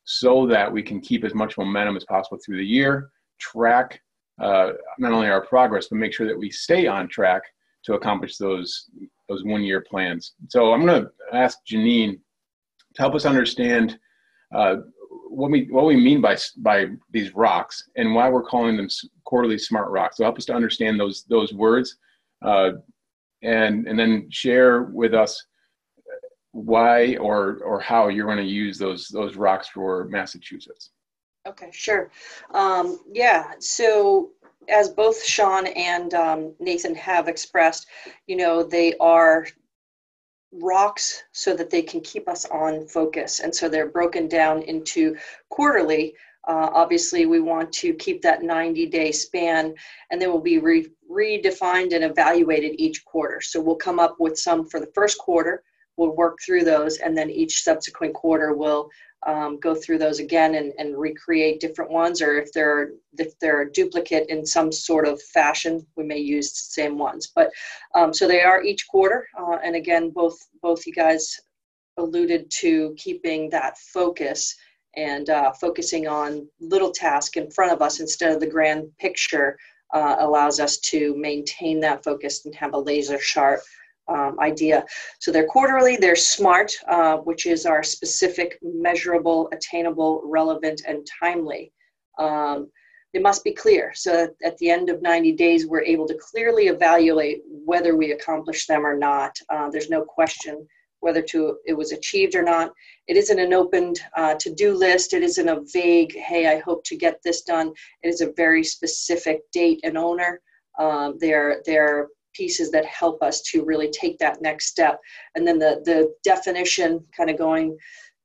so 0.05 0.45
that 0.47 0.71
we 0.71 0.83
can 0.83 0.99
keep 0.99 1.23
as 1.23 1.33
much 1.33 1.57
momentum 1.57 1.95
as 1.95 2.05
possible 2.05 2.37
through 2.43 2.57
the 2.57 2.65
year, 2.65 3.09
track 3.39 3.99
uh, 4.41 4.71
not 4.97 5.11
only 5.11 5.27
our 5.27 5.45
progress, 5.45 5.87
but 5.87 5.97
make 5.97 6.13
sure 6.13 6.27
that 6.27 6.37
we 6.37 6.49
stay 6.49 6.87
on 6.87 7.07
track 7.07 7.43
to 7.85 7.93
accomplish 7.93 8.37
those 8.37 8.89
those 9.29 9.43
one 9.43 9.63
year 9.63 9.81
plans. 9.89 10.33
So 10.49 10.73
I'm 10.73 10.85
going 10.85 11.03
to 11.03 11.09
ask 11.35 11.59
Janine 11.69 12.19
to 12.95 13.01
help 13.01 13.15
us 13.15 13.25
understand 13.25 13.97
uh, 14.53 14.77
what 15.29 15.51
we 15.51 15.67
what 15.69 15.85
we 15.85 15.95
mean 15.95 16.21
by 16.21 16.37
by 16.57 16.87
these 17.11 17.33
rocks 17.35 17.89
and 17.95 18.13
why 18.13 18.29
we're 18.29 18.43
calling 18.43 18.77
them 18.77 18.87
quarterly 19.25 19.57
smart 19.57 19.89
rocks. 19.91 20.17
So 20.17 20.23
help 20.23 20.37
us 20.37 20.45
to 20.45 20.53
understand 20.53 20.99
those 20.99 21.25
those 21.29 21.53
words, 21.53 21.97
uh, 22.43 22.71
and 23.43 23.87
and 23.87 23.97
then 23.97 24.27
share 24.29 24.83
with 24.83 25.13
us 25.13 25.43
why 26.53 27.17
or 27.17 27.57
or 27.63 27.79
how 27.79 28.07
you're 28.07 28.27
going 28.27 28.37
to 28.37 28.43
use 28.43 28.77
those 28.77 29.07
those 29.07 29.35
rocks 29.35 29.67
for 29.67 30.05
Massachusetts. 30.05 30.91
Okay, 31.45 31.69
sure. 31.73 32.09
Um, 32.53 32.99
yeah, 33.11 33.53
so 33.59 34.31
as 34.69 34.89
both 34.89 35.21
Sean 35.23 35.67
and 35.67 36.13
um, 36.13 36.53
Nathan 36.59 36.95
have 36.95 37.27
expressed, 37.27 37.87
you 38.27 38.37
know, 38.37 38.63
they 38.63 38.95
are 38.99 39.45
rocks 40.53 41.23
so 41.31 41.55
that 41.55 41.69
they 41.69 41.81
can 41.81 41.99
keep 42.01 42.29
us 42.29 42.45
on 42.45 42.87
focus. 42.87 43.39
And 43.39 43.53
so 43.53 43.67
they're 43.67 43.89
broken 43.89 44.27
down 44.27 44.61
into 44.61 45.17
quarterly. 45.49 46.15
Uh, 46.47 46.69
obviously, 46.73 47.25
we 47.25 47.39
want 47.39 47.71
to 47.73 47.93
keep 47.93 48.21
that 48.21 48.43
90 48.43 48.85
day 48.85 49.11
span 49.11 49.73
and 50.11 50.21
they 50.21 50.27
will 50.27 50.41
be 50.41 50.59
re- 50.59 50.91
redefined 51.09 51.93
and 51.93 52.03
evaluated 52.03 52.75
each 52.77 53.03
quarter. 53.05 53.41
So 53.41 53.59
we'll 53.59 53.75
come 53.75 53.99
up 53.99 54.17
with 54.19 54.37
some 54.37 54.65
for 54.65 54.79
the 54.79 54.91
first 54.93 55.17
quarter, 55.17 55.63
we'll 55.97 56.15
work 56.15 56.37
through 56.45 56.63
those, 56.63 56.97
and 56.97 57.17
then 57.17 57.29
each 57.29 57.63
subsequent 57.63 58.13
quarter 58.13 58.53
will 58.53 58.89
um, 59.25 59.59
go 59.59 59.73
through 59.73 59.97
those 59.99 60.19
again 60.19 60.55
and, 60.55 60.73
and 60.77 60.97
recreate 60.97 61.59
different 61.59 61.91
ones, 61.91 62.21
or 62.21 62.37
if 62.37 62.51
they're 62.51 62.91
if 63.17 63.37
they're 63.39 63.65
duplicate 63.65 64.27
in 64.29 64.45
some 64.45 64.71
sort 64.71 65.07
of 65.07 65.21
fashion, 65.21 65.85
we 65.95 66.03
may 66.03 66.17
use 66.17 66.51
the 66.51 66.81
same 66.81 66.97
ones. 66.97 67.31
But 67.33 67.51
um, 67.95 68.13
so 68.13 68.27
they 68.27 68.41
are 68.41 68.63
each 68.63 68.87
quarter, 68.87 69.27
uh, 69.39 69.57
and 69.63 69.75
again, 69.75 70.09
both 70.09 70.37
both 70.61 70.85
you 70.85 70.93
guys 70.93 71.39
alluded 71.97 72.49
to 72.49 72.93
keeping 72.97 73.49
that 73.51 73.77
focus 73.77 74.55
and 74.95 75.29
uh, 75.29 75.51
focusing 75.53 76.07
on 76.07 76.47
little 76.59 76.91
task 76.91 77.37
in 77.37 77.49
front 77.49 77.71
of 77.71 77.81
us 77.81 77.99
instead 77.99 78.31
of 78.31 78.39
the 78.39 78.47
grand 78.47 78.85
picture 78.99 79.57
uh, 79.93 80.17
allows 80.19 80.59
us 80.59 80.77
to 80.77 81.15
maintain 81.15 81.79
that 81.79 82.03
focus 82.03 82.45
and 82.45 82.55
have 82.55 82.73
a 82.73 82.77
laser 82.77 83.19
sharp 83.19 83.61
um, 84.07 84.37
idea. 84.39 84.85
So 85.19 85.31
they're 85.31 85.47
quarterly, 85.47 85.95
they're 85.95 86.15
SMART, 86.15 86.73
uh, 86.87 87.17
which 87.17 87.45
is 87.45 87.65
our 87.65 87.83
specific, 87.83 88.57
measurable, 88.61 89.49
attainable, 89.51 90.21
relevant, 90.25 90.81
and 90.87 91.07
timely. 91.21 91.71
Um, 92.19 92.69
they 93.13 93.19
must 93.19 93.43
be 93.43 93.53
clear 93.53 93.91
so 93.93 94.27
at 94.43 94.57
the 94.57 94.71
end 94.71 94.89
of 94.89 95.03
90 95.03 95.33
days, 95.33 95.67
we're 95.67 95.83
able 95.83 96.07
to 96.07 96.17
clearly 96.19 96.67
evaluate 96.67 97.43
whether 97.45 97.95
we 97.95 98.11
accomplished 98.11 98.67
them 98.67 98.85
or 98.85 98.97
not. 98.97 99.37
Uh, 99.49 99.69
there's 99.69 99.89
no 99.89 100.03
question 100.03 100.67
whether 101.03 101.21
to 101.21 101.57
it 101.65 101.73
was 101.73 101.91
achieved 101.91 102.33
or 102.33 102.43
not. 102.43 102.71
It 103.07 103.17
isn't 103.17 103.37
an 103.37 103.53
opened 103.53 103.99
uh, 104.15 104.35
to-do 104.35 104.73
list. 104.73 105.13
It 105.13 105.21
isn't 105.21 105.49
a 105.49 105.61
vague, 105.73 106.15
hey, 106.15 106.47
I 106.47 106.59
hope 106.59 106.83
to 106.85 106.95
get 106.95 107.19
this 107.23 107.41
done. 107.41 107.73
It 108.01 108.07
is 108.07 108.21
a 108.21 108.31
very 108.37 108.63
specific 108.63 109.41
date 109.51 109.81
and 109.83 109.97
owner. 109.97 110.41
Um, 110.79 111.17
they're 111.19 111.61
they're 111.65 112.07
pieces 112.33 112.71
that 112.71 112.85
help 112.85 113.21
us 113.21 113.41
to 113.41 113.63
really 113.63 113.89
take 113.91 114.17
that 114.19 114.41
next 114.41 114.67
step. 114.67 114.99
And 115.35 115.47
then 115.47 115.59
the, 115.59 115.81
the 115.85 116.13
definition, 116.23 117.03
kind 117.15 117.29
of 117.29 117.37
going 117.37 117.77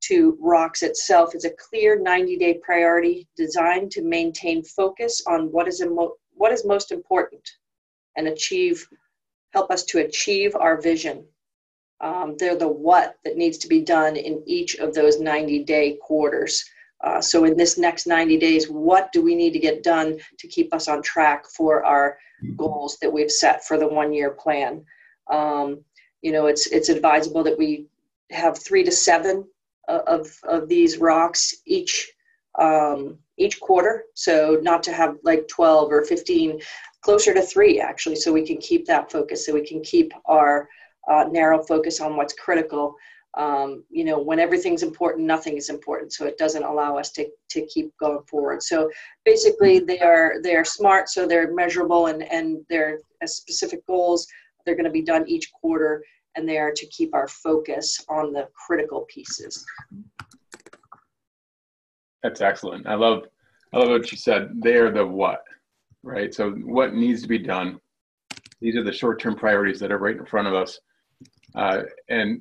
to 0.04 0.36
rocks 0.40 0.82
itself, 0.82 1.34
is 1.34 1.44
a 1.44 1.50
clear 1.58 2.00
90 2.00 2.36
day 2.36 2.60
priority 2.62 3.28
designed 3.36 3.90
to 3.92 4.02
maintain 4.02 4.62
focus 4.64 5.22
on 5.26 5.52
what 5.52 5.68
is, 5.68 5.80
imo- 5.80 6.16
what 6.32 6.52
is 6.52 6.64
most 6.64 6.92
important 6.92 7.48
and 8.16 8.28
achieve, 8.28 8.86
help 9.52 9.70
us 9.70 9.84
to 9.84 9.98
achieve 9.98 10.54
our 10.56 10.80
vision. 10.80 11.24
Um, 12.00 12.36
they're 12.38 12.56
the 12.56 12.68
what 12.68 13.16
that 13.24 13.36
needs 13.36 13.58
to 13.58 13.68
be 13.68 13.80
done 13.80 14.16
in 14.16 14.42
each 14.46 14.76
of 14.76 14.94
those 14.94 15.20
90 15.20 15.64
day 15.64 15.98
quarters. 16.00 16.64
Uh, 17.02 17.21
so 17.21 17.45
in 17.45 17.57
this 17.57 17.78
next 17.78 18.07
90 18.07 18.38
days, 18.38 18.69
what 18.69 19.12
do 19.12 19.23
we 19.23 19.35
need 19.35 19.52
to 19.52 19.59
get 19.59 19.83
done 19.83 20.19
to 20.38 20.49
keep 20.49 20.75
us 20.75 20.88
on 20.88 21.02
track 21.02 21.47
for 21.47 21.85
our 21.85 22.19
goals 22.57 22.99
that 23.00 23.12
we've 23.12 23.31
set 23.31 23.64
for 23.64 23.78
the 23.78 23.87
one 23.87 24.12
year 24.12 24.31
plan? 24.31 24.85
Um, 25.31 25.85
you 26.23 26.33
know, 26.33 26.47
it's 26.47 26.67
it's 26.69 26.88
advisable 26.88 27.45
that 27.45 27.59
we 27.59 27.87
have 28.31 28.59
three 28.59 28.83
to 28.83 28.90
seven 28.90 29.45
of 29.88 30.28
of 30.45 30.69
these 30.69 30.99
rocks 30.99 31.55
each 31.67 32.12
um, 32.59 33.19
each 33.37 33.61
quarter. 33.61 34.05
So 34.14 34.59
not 34.62 34.83
to 34.85 34.93
have 34.93 35.17
like 35.23 35.47
12 35.47 35.93
or 35.93 36.05
15, 36.05 36.61
closer 37.02 37.33
to 37.33 37.43
three 37.43 37.81
actually, 37.81 38.17
so 38.17 38.33
we 38.33 38.45
can 38.45 38.59
keep 38.59 38.85
that 38.87 39.12
focus, 39.12 39.47
so 39.47 39.55
we 39.55 39.67
can 39.67 39.81
keep 39.83 40.12
our 40.25 40.69
uh, 41.09 41.25
narrow 41.31 41.62
focus 41.62 42.00
on 42.00 42.17
what's 42.17 42.35
critical 42.35 42.97
um, 43.37 43.85
you 43.90 44.04
know 44.04 44.18
when 44.18 44.38
everything's 44.38 44.82
important 44.82 45.26
nothing 45.26 45.56
is 45.56 45.70
important. 45.70 46.12
So 46.12 46.26
it 46.26 46.38
doesn't 46.38 46.62
allow 46.62 46.97
us 46.97 47.11
to, 47.12 47.28
to 47.50 47.66
keep 47.66 47.97
going 47.99 48.23
forward. 48.28 48.62
So 48.62 48.90
basically 49.25 49.80
they 49.80 50.00
are 50.00 50.37
they 50.42 50.56
are 50.56 50.64
smart 50.64 51.08
so 51.08 51.26
they're 51.26 51.52
measurable 51.52 52.06
and 52.06 52.23
and 52.23 52.64
they're 52.68 52.99
specific 53.26 53.87
goals 53.87 54.26
they're 54.64 54.76
going 54.76 54.85
to 54.85 54.90
be 54.90 55.02
done 55.02 55.26
each 55.26 55.50
quarter 55.52 56.04
and 56.37 56.47
they 56.47 56.58
are 56.58 56.73
to 56.73 56.87
keep 56.88 57.14
our 57.14 57.26
focus 57.26 58.04
on 58.08 58.32
the 58.32 58.49
critical 58.54 59.06
pieces. 59.08 59.64
That's 62.23 62.40
excellent. 62.40 62.87
I 62.87 62.94
love 62.94 63.25
i 63.73 63.78
love 63.78 63.88
what 63.88 64.11
you 64.11 64.18
said. 64.18 64.50
They're 64.61 64.90
the 64.90 65.06
what 65.06 65.42
right? 66.02 66.32
So 66.35 66.50
what 66.50 66.94
needs 66.94 67.23
to 67.23 67.28
be 67.28 67.38
done? 67.38 67.80
These 68.61 68.76
are 68.76 68.85
the 68.85 68.92
short-term 68.92 69.37
priorities 69.37 69.80
that 69.80 69.92
are 69.92 69.99
right 69.99 70.16
in 70.16 70.26
front 70.26 70.49
of 70.49 70.54
us. 70.54 70.80
Uh, 71.54 71.82
and 72.08 72.40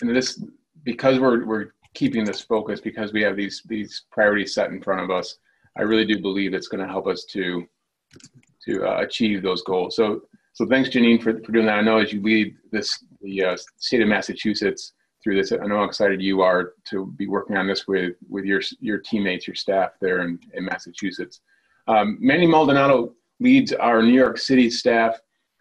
and 0.00 0.14
this 0.14 0.42
because 0.84 1.18
we're 1.18 1.44
we're 1.44 1.68
keeping 1.94 2.24
this 2.24 2.40
focus 2.40 2.80
because 2.80 3.12
we 3.12 3.22
have 3.22 3.36
these 3.36 3.62
these 3.66 4.04
priorities 4.10 4.54
set 4.54 4.70
in 4.70 4.82
front 4.82 5.02
of 5.02 5.10
us. 5.10 5.36
I 5.76 5.82
really 5.82 6.04
do 6.04 6.20
believe 6.20 6.54
it's 6.54 6.68
going 6.68 6.84
to 6.84 6.92
help 6.92 7.06
us 7.06 7.24
to 7.30 7.66
to 8.64 8.86
uh, 8.86 9.00
achieve 9.00 9.42
those 9.42 9.62
goals. 9.62 9.96
So 9.96 10.22
so 10.52 10.66
thanks, 10.66 10.88
Janine, 10.88 11.22
for, 11.22 11.34
for 11.44 11.52
doing 11.52 11.66
that. 11.66 11.78
I 11.78 11.82
know 11.82 11.98
as 11.98 12.12
you 12.12 12.20
lead 12.22 12.56
this 12.72 13.04
the 13.20 13.44
uh, 13.44 13.56
state 13.76 14.02
of 14.02 14.08
Massachusetts 14.08 14.92
through 15.22 15.36
this, 15.36 15.52
I 15.52 15.66
know 15.66 15.78
how 15.78 15.84
excited 15.84 16.22
you 16.22 16.42
are 16.42 16.74
to 16.86 17.06
be 17.16 17.26
working 17.26 17.56
on 17.56 17.66
this 17.66 17.86
with 17.86 18.14
with 18.28 18.44
your 18.44 18.60
your 18.80 18.98
teammates, 18.98 19.46
your 19.46 19.56
staff 19.56 19.90
there 20.00 20.20
in, 20.20 20.38
in 20.54 20.64
Massachusetts. 20.64 21.40
Um, 21.86 22.18
Manny 22.20 22.46
Maldonado 22.46 23.14
leads 23.40 23.72
our 23.72 24.02
New 24.02 24.12
York 24.12 24.38
City 24.38 24.68
staff. 24.68 25.18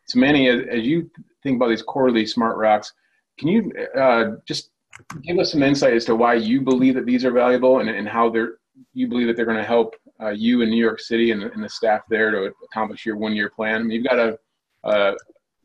So 0.07 0.19
Manny, 0.19 0.49
as, 0.49 0.61
as 0.69 0.81
you 0.85 1.09
think 1.43 1.57
about 1.57 1.69
these 1.69 1.81
quarterly 1.81 2.25
smart 2.25 2.57
rocks, 2.57 2.93
can 3.37 3.47
you 3.47 3.71
uh, 3.97 4.35
just 4.47 4.71
give 5.23 5.37
us 5.37 5.51
some 5.51 5.63
insight 5.63 5.93
as 5.93 6.05
to 6.05 6.15
why 6.15 6.33
you 6.33 6.61
believe 6.61 6.95
that 6.95 7.05
these 7.05 7.23
are 7.23 7.31
valuable 7.31 7.79
and, 7.79 7.89
and 7.89 8.07
how 8.07 8.29
they're 8.29 8.57
you 8.93 9.07
believe 9.07 9.27
that 9.27 9.35
they're 9.35 9.45
going 9.45 9.57
to 9.57 9.63
help 9.63 9.95
uh, 10.21 10.29
you 10.29 10.61
in 10.61 10.69
New 10.69 10.83
York 10.83 10.99
City 10.99 11.31
and, 11.31 11.43
and, 11.43 11.63
the 11.63 11.69
staff 11.69 12.01
there 12.09 12.31
to 12.31 12.51
accomplish 12.63 13.05
your 13.05 13.17
one-year 13.17 13.49
plan. 13.49 13.75
I 13.75 13.83
mean, 13.83 13.91
you've 13.91 14.05
got 14.05 14.19
a 14.19 14.37
uh, 14.83 15.15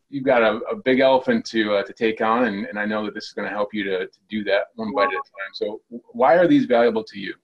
you've 0.09 0.25
got 0.25 0.43
a, 0.43 0.59
a, 0.71 0.77
big 0.77 1.01
elephant 1.01 1.45
to 1.47 1.77
uh, 1.77 1.83
to 1.83 1.93
take 1.93 2.21
on, 2.21 2.45
and, 2.45 2.67
and 2.67 2.79
I 2.79 2.85
know 2.85 3.05
that 3.05 3.15
this 3.15 3.25
is 3.25 3.33
going 3.33 3.49
to 3.49 3.55
help 3.55 3.73
you 3.73 3.85
to, 3.85 4.07
to 4.07 4.19
do 4.29 4.45
that 4.45 4.69
one 4.77 4.93
bite 4.95 5.05
at 5.05 5.11
a 5.11 5.15
time. 5.15 5.53
So, 5.55 5.81
why 6.13 6.37
are 6.37 6.47
these 6.47 6.67
valuable 6.67 7.05
to 7.05 7.19
you? 7.19 7.35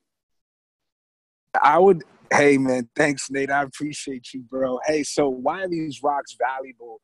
I 1.63 1.79
would. 1.79 2.05
Hey 2.31 2.59
man, 2.59 2.91
thanks 2.95 3.31
Nate. 3.31 3.51
I 3.51 3.63
appreciate 3.63 4.35
you, 4.35 4.43
bro. 4.43 4.79
Hey, 4.87 5.03
so 5.03 5.31
why 5.31 5.63
are 5.63 5.69
these 5.69 6.03
rocks 6.03 6.37
valuable 6.39 7.01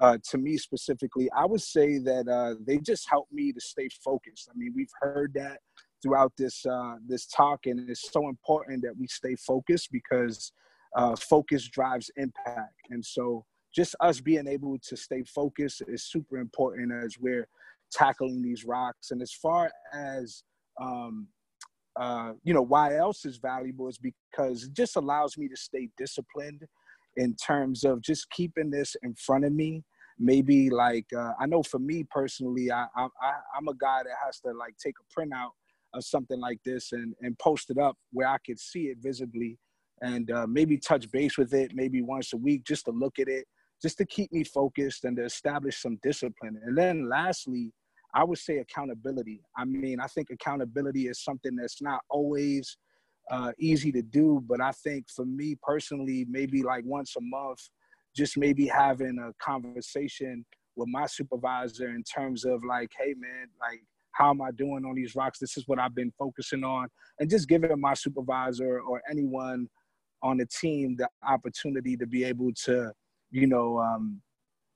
uh, 0.00 0.18
to 0.30 0.38
me 0.38 0.56
specifically? 0.56 1.30
I 1.36 1.44
would 1.46 1.60
say 1.60 1.98
that 1.98 2.28
uh, 2.28 2.54
they 2.66 2.78
just 2.78 3.08
help 3.08 3.28
me 3.32 3.52
to 3.52 3.60
stay 3.60 3.88
focused. 4.04 4.48
I 4.50 4.56
mean, 4.56 4.72
we've 4.74 4.92
heard 5.00 5.32
that 5.34 5.58
throughout 6.02 6.32
this 6.36 6.64
uh, 6.66 6.96
this 7.06 7.26
talk, 7.26 7.66
and 7.66 7.88
it's 7.88 8.10
so 8.10 8.28
important 8.28 8.82
that 8.82 8.96
we 8.96 9.06
stay 9.06 9.36
focused 9.36 9.90
because 9.92 10.52
uh, 10.96 11.16
focus 11.16 11.68
drives 11.68 12.10
impact. 12.16 12.74
And 12.90 13.04
so, 13.04 13.44
just 13.74 13.94
us 14.00 14.20
being 14.20 14.46
able 14.46 14.78
to 14.88 14.96
stay 14.96 15.22
focused 15.24 15.82
is 15.88 16.04
super 16.04 16.38
important 16.38 16.92
as 16.92 17.16
we're 17.20 17.48
tackling 17.92 18.42
these 18.42 18.64
rocks. 18.64 19.10
And 19.10 19.20
as 19.20 19.32
far 19.32 19.70
as 19.92 20.42
um, 20.80 21.28
uh, 21.96 22.32
you 22.42 22.54
know, 22.54 22.62
why 22.62 22.96
else 22.96 23.24
is 23.24 23.36
valuable 23.36 23.88
is 23.88 23.98
because 23.98 24.64
it 24.64 24.72
just 24.72 24.96
allows 24.96 25.36
me 25.36 25.48
to 25.48 25.56
stay 25.56 25.88
disciplined 25.96 26.62
in 27.16 27.34
terms 27.36 27.84
of 27.84 28.00
just 28.02 28.30
keeping 28.30 28.70
this 28.70 28.96
in 29.02 29.14
front 29.14 29.44
of 29.44 29.52
me. 29.52 29.84
Maybe 30.18 30.70
like 30.70 31.06
uh, 31.16 31.32
i 31.40 31.46
know 31.46 31.62
for 31.62 31.78
me 31.80 32.04
personally 32.08 32.70
I, 32.70 32.84
I 32.96 33.08
i'm 33.56 33.66
a 33.66 33.74
guy 33.74 34.02
that 34.04 34.14
has 34.24 34.38
to 34.40 34.52
like 34.52 34.74
take 34.76 34.94
a 35.00 35.20
printout 35.20 35.52
of 35.94 36.04
something 36.04 36.38
like 36.38 36.58
this 36.64 36.92
and 36.92 37.14
and 37.22 37.36
post 37.38 37.70
it 37.70 37.78
up 37.78 37.96
where 38.12 38.28
i 38.28 38.36
could 38.46 38.60
see 38.60 38.82
it 38.82 38.98
visibly 39.00 39.58
and 40.02 40.30
uh, 40.30 40.46
maybe 40.46 40.76
touch 40.76 41.10
base 41.10 41.38
with 41.38 41.54
it 41.54 41.72
maybe 41.74 42.02
once 42.02 42.34
a 42.34 42.36
week 42.36 42.62
just 42.64 42.84
to 42.84 42.90
look 42.90 43.18
at 43.18 43.28
it 43.28 43.46
just 43.82 43.98
to 43.98 44.06
keep 44.06 44.32
me 44.32 44.44
focused 44.44 45.04
and 45.04 45.16
to 45.16 45.24
establish 45.24 45.82
some 45.82 45.98
discipline. 46.02 46.58
And 46.64 46.78
then 46.78 47.08
lastly 47.08 47.72
i 48.14 48.22
would 48.22 48.38
say 48.38 48.58
accountability. 48.58 49.40
I 49.56 49.64
mean 49.64 49.98
i 50.00 50.06
think 50.06 50.28
accountability 50.30 51.08
is 51.08 51.24
something 51.24 51.56
that's 51.56 51.80
not 51.80 52.00
always 52.10 52.76
uh, 53.30 53.52
easy 53.58 53.92
to 53.92 54.02
do 54.02 54.42
but 54.46 54.60
i 54.60 54.72
think 54.72 55.08
for 55.08 55.24
me 55.24 55.56
personally 55.62 56.26
maybe 56.28 56.62
like 56.62 56.84
once 56.84 57.14
a 57.16 57.20
month 57.20 57.68
just 58.14 58.36
maybe 58.36 58.66
having 58.66 59.18
a 59.18 59.32
conversation 59.42 60.44
with 60.76 60.88
my 60.88 61.06
supervisor 61.06 61.88
in 61.88 62.02
terms 62.02 62.44
of 62.44 62.62
like 62.64 62.90
hey 62.98 63.14
man 63.18 63.46
like 63.60 63.80
how 64.12 64.30
am 64.30 64.42
I 64.42 64.50
doing 64.50 64.84
on 64.84 64.94
these 64.94 65.14
rocks? 65.14 65.38
This 65.38 65.56
is 65.56 65.66
what 65.66 65.78
I've 65.78 65.94
been 65.94 66.12
focusing 66.18 66.64
on. 66.64 66.88
And 67.18 67.28
just 67.28 67.48
giving 67.48 67.80
my 67.80 67.94
supervisor 67.94 68.80
or 68.80 69.02
anyone 69.10 69.68
on 70.22 70.36
the 70.36 70.46
team 70.46 70.96
the 70.96 71.08
opportunity 71.26 71.96
to 71.96 72.06
be 72.06 72.24
able 72.24 72.52
to, 72.64 72.92
you 73.30 73.46
know, 73.46 73.78
um, 73.78 74.20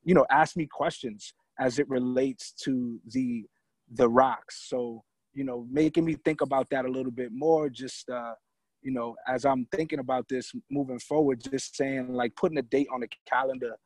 you 0.04 0.14
know, 0.14 0.26
ask 0.30 0.56
me 0.56 0.66
questions 0.66 1.34
as 1.58 1.78
it 1.78 1.88
relates 1.88 2.52
to 2.64 2.98
the 3.12 3.44
the 3.92 4.08
rocks. 4.08 4.66
So, 4.68 5.04
you 5.36 5.44
know, 5.44 5.66
making 5.70 6.04
me 6.04 6.16
think 6.24 6.40
about 6.40 6.68
that 6.70 6.86
a 6.86 6.88
little 6.88 7.12
bit 7.12 7.30
more, 7.30 7.68
just 7.68 8.08
uh, 8.08 8.32
you 8.82 8.90
know, 8.90 9.14
as 9.28 9.44
I'm 9.44 9.66
thinking 9.70 9.98
about 9.98 10.26
this 10.28 10.52
moving 10.70 10.98
forward, 10.98 11.42
just 11.52 11.76
saying 11.76 12.14
like 12.14 12.34
putting 12.36 12.56
a 12.56 12.62
date 12.62 12.88
on 12.92 13.00
the 13.00 13.08
calendar 13.28 13.76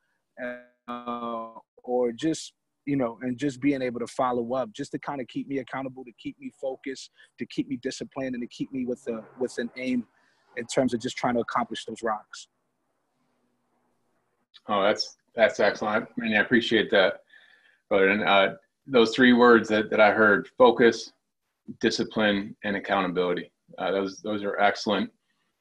uh, 0.89 1.51
or 1.83 2.13
just 2.13 2.53
you 2.87 2.97
know, 2.97 3.19
and 3.23 3.37
just 3.37 3.61
being 3.61 3.83
able 3.83 4.01
to 4.01 4.07
follow 4.07 4.55
up, 4.55 4.73
just 4.73 4.93
to 4.93 4.99
kind 4.99 5.21
of 5.21 5.29
keep 5.29 5.47
me 5.49 5.59
accountable, 5.59 6.05
to 6.05 6.13
keep 6.19 6.39
me 6.41 6.51
focused, 6.61 7.11
to 7.39 7.47
keep 7.47 7.69
me 7.69 7.77
disciplined, 7.77 8.35
and 8.35 8.43
to 8.43 8.49
keep 8.49 8.73
me 8.73 8.87
with 8.87 9.07
a 9.09 9.23
with 9.39 9.59
an 9.59 9.71
aim 9.77 10.07
in 10.57 10.67
terms 10.67 10.95
of 10.95 11.01
just 11.01 11.17
trying 11.17 11.35
to 11.35 11.41
accomplish 11.41 11.85
those 11.85 12.03
rocks. 12.03 12.49
Oh, 14.69 14.83
that's 14.83 15.17
that's 15.35 15.59
excellent. 15.61 16.07
I 16.17 16.21
mean, 16.21 16.35
I 16.37 16.41
appreciate 16.41 16.91
that. 16.93 17.21
But 17.89 18.05
and 18.05 18.23
uh, 18.23 18.55
those 18.87 19.15
three 19.15 19.33
words 19.33 19.69
that, 19.69 19.91
that 19.91 20.01
I 20.01 20.13
heard: 20.13 20.49
focus, 20.57 21.13
discipline, 21.81 22.57
and 22.65 22.77
accountability. 22.77 23.53
Uh, 23.79 23.91
those 23.91 24.21
those 24.21 24.43
are 24.43 24.59
excellent, 24.59 25.11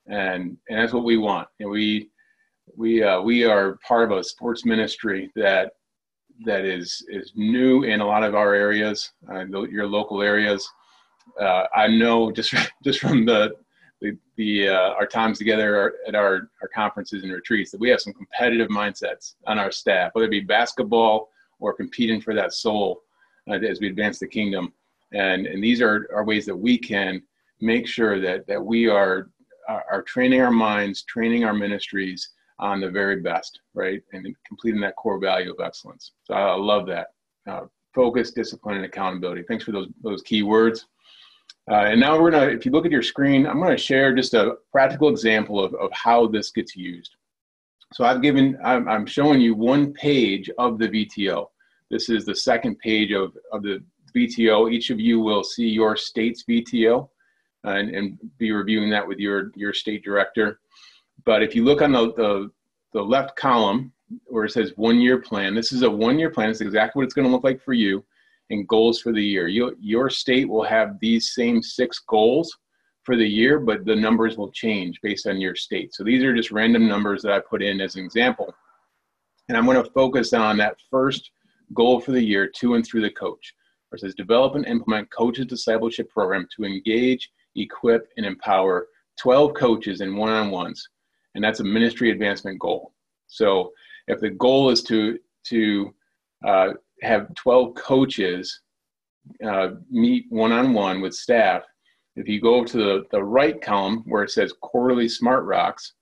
and 0.08 0.58
and 0.70 0.80
that's 0.80 0.94
what 0.94 1.04
we 1.04 1.18
want. 1.18 1.48
And 1.60 1.70
we 1.70 2.10
we 2.76 3.04
uh, 3.04 3.22
we 3.22 3.46
are 3.46 3.78
part 3.88 4.12
of 4.12 4.18
a 4.18 4.24
sports 4.24 4.66
ministry 4.66 5.32
that 5.36 5.72
that 6.46 6.66
is 6.66 7.06
is 7.10 7.34
new 7.36 7.84
in 7.84 8.02
a 8.02 8.06
lot 8.06 8.24
of 8.24 8.36
our 8.36 8.54
areas, 8.54 9.12
uh, 9.32 9.46
your 9.46 9.88
local 9.88 10.22
areas. 10.22 10.68
Uh, 11.40 11.64
I 11.76 11.88
know 11.88 12.32
just 12.40 12.54
just 12.84 13.00
from 13.00 13.26
the 13.26 13.54
the, 14.02 14.18
the 14.38 14.70
uh, 14.70 14.92
our 14.92 15.06
times 15.06 15.38
together 15.38 15.96
at 16.08 16.16
our, 16.16 16.50
our 16.62 16.70
conferences 16.74 17.24
and 17.24 17.34
retreats 17.34 17.72
that 17.72 17.82
we 17.82 17.90
have 17.90 18.00
some 18.00 18.14
competitive 18.14 18.70
mindsets 18.70 19.36
on 19.46 19.60
our 19.60 19.72
staff, 19.72 20.12
whether 20.14 20.28
it 20.28 20.32
be 20.32 20.40
basketball 20.40 21.30
or 21.60 21.74
competing 21.74 22.22
for 22.22 22.34
that 22.34 22.54
soul 22.54 23.02
uh, 23.50 23.56
as 23.56 23.82
we 23.82 23.88
advance 23.88 24.20
the 24.20 24.28
kingdom. 24.28 24.72
And 25.14 25.48
and 25.48 25.64
these 25.64 25.82
are, 25.82 26.08
are 26.14 26.24
ways 26.24 26.46
that 26.46 26.56
we 26.56 26.78
can 26.78 27.22
make 27.62 27.88
sure 27.88 28.20
that 28.22 28.48
that 28.48 28.64
we 28.64 28.88
are 28.88 29.30
are, 29.70 30.02
training 30.02 30.42
our 30.42 30.52
minds, 30.52 31.04
training 31.04 31.44
our 31.44 31.54
ministries 31.54 32.30
on 32.58 32.82
the 32.82 32.90
very 32.90 33.22
best, 33.22 33.60
right? 33.74 34.02
And 34.14 34.36
completing 34.48 34.82
that 34.82 34.96
core 34.96 35.20
value 35.20 35.52
of 35.52 35.60
excellence. 35.64 36.12
So 36.24 36.34
I, 36.34 36.56
love 36.56 36.88
that. 36.88 37.08
Uh, 37.48 37.66
focus, 37.94 38.32
discipline, 38.32 38.78
and 38.78 38.86
accountability. 38.86 39.44
Thanks 39.48 39.64
for 39.64 39.72
those, 39.72 39.88
those 40.02 40.22
key 40.24 40.44
words. 40.44 40.88
Uh, 41.70 41.86
and 41.86 42.00
now 42.00 42.20
we're 42.20 42.32
gonna, 42.32 42.48
if 42.48 42.66
you 42.66 42.72
look 42.72 42.86
at 42.86 42.92
your 42.92 43.04
screen, 43.04 43.46
I'm 43.46 43.60
gonna 43.60 43.78
share 43.78 44.16
just 44.16 44.34
a 44.34 44.56
practical 44.72 45.10
example 45.10 45.64
of, 45.64 45.74
of 45.76 45.92
how 45.94 46.28
this 46.28 46.52
gets 46.52 46.76
used. 46.76 47.16
So 47.94 48.04
I've 48.04 48.22
given, 48.22 48.58
I'm, 48.64 48.88
I'm 48.88 49.06
showing 49.06 49.40
you 49.40 49.56
one 49.56 49.94
page 49.94 50.50
of 50.58 50.80
the 50.80 50.88
VTO. 50.88 51.48
This 51.90 52.10
is 52.10 52.26
the 52.26 52.36
second 52.36 52.78
page 52.80 53.12
of, 53.12 53.36
of 53.52 53.64
the 53.64 53.84
VTO. 54.28 54.72
Each 54.72 54.90
of 54.90 55.00
you 55.00 55.20
will 55.20 55.44
see 55.44 55.68
your 55.68 55.96
state's 55.96 56.44
VTO 56.44 57.10
uh, 57.66 57.70
and, 57.70 57.96
and 57.96 58.20
be 58.38 58.52
reviewing 58.52 58.90
that 58.92 59.08
with 59.08 59.20
your, 59.20 59.52
your 59.56 59.74
state 59.74 60.04
director. 60.04 60.60
But 61.26 61.44
if 61.44 61.56
you 61.56 61.64
look 61.64 61.82
on 61.82 61.92
the, 61.92 62.14
the, 62.14 62.52
the 62.94 63.02
left 63.02 63.36
column 63.36 63.92
where 64.26 64.46
it 64.46 64.52
says 64.52 64.74
one 64.76 65.00
year 65.00 65.20
plan, 65.20 65.54
this 65.54 65.72
is 65.72 65.84
a 65.84 65.90
one 65.90 66.18
year 66.18 66.30
plan. 66.30 66.50
It's 66.50 66.62
exactly 66.62 67.00
what 67.00 67.06
it's 67.06 67.14
going 67.14 67.28
to 67.28 67.32
look 67.32 67.44
like 67.44 67.62
for 67.62 67.74
you 67.74 68.04
and 68.50 68.68
goals 68.68 69.00
for 69.02 69.12
the 69.12 69.24
year. 69.24 69.48
You, 69.48 69.76
your 69.80 70.10
state 70.10 70.48
will 70.48 70.64
have 70.64 71.00
these 71.00 71.34
same 71.34 71.62
six 71.62 72.00
goals 72.00 72.58
for 73.04 73.16
the 73.16 73.28
year, 73.28 73.60
but 73.60 73.86
the 73.86 73.96
numbers 73.96 74.38
will 74.38 74.52
change 74.52 75.00
based 75.02 75.28
on 75.28 75.40
your 75.40 75.56
state. 75.56 75.94
So 75.94 76.04
these 76.04 76.24
are 76.24 76.36
just 76.36 76.52
random 76.52 76.88
numbers 76.88 77.22
that 77.24 77.32
I 77.32 77.40
put 77.40 77.62
in 77.62 77.82
as 77.82 77.96
an 77.96 78.04
example. 78.04 78.54
And 79.48 79.58
I'm 79.58 79.66
going 79.66 79.84
to 79.84 79.92
focus 79.92 80.34
on 80.34 80.58
that 80.58 80.78
first 80.92 81.32
goal 81.74 82.00
for 82.00 82.12
the 82.12 82.22
year 82.22 82.48
to 82.48 82.76
and 82.76 82.86
through 82.86 83.02
the 83.02 83.10
coach, 83.12 83.54
it 83.92 84.02
says 84.02 84.16
develop 84.16 84.56
and 84.56 84.66
implement 84.68 85.12
coaches 85.12 85.46
discipleship 85.48 86.10
program 86.10 86.48
to 86.56 86.64
engage, 86.64 87.30
equip, 87.56 88.10
and 88.18 88.26
empower 88.26 88.88
12 89.18 89.54
coaches 89.54 90.02
in 90.02 90.16
one-on-ones 90.16 90.88
and 91.36 91.44
that's 91.44 91.60
a 91.60 91.64
ministry 91.64 92.12
advancement 92.12 92.60
goal. 92.60 92.94
So 93.28 93.72
if 94.08 94.20
the 94.20 94.32
goal 94.32 94.70
is 94.70 94.84
to 94.84 95.18
to 95.46 95.94
uh, 96.46 96.70
have 97.02 97.34
12 97.36 97.76
coaches 97.76 98.62
uh, 99.46 99.70
meet 99.90 100.26
one-on-one 100.30 101.02
with 101.02 101.14
staff, 101.14 101.64
if 102.16 102.28
you 102.28 102.42
go 102.42 102.64
to 102.64 102.78
the, 102.78 103.06
the 103.12 103.24
right 103.24 103.62
column 103.62 104.04
where 104.06 104.24
it 104.24 104.32
says 104.32 104.54
quarterly 104.62 105.08
smart 105.08 105.46
rocks, 105.46 105.94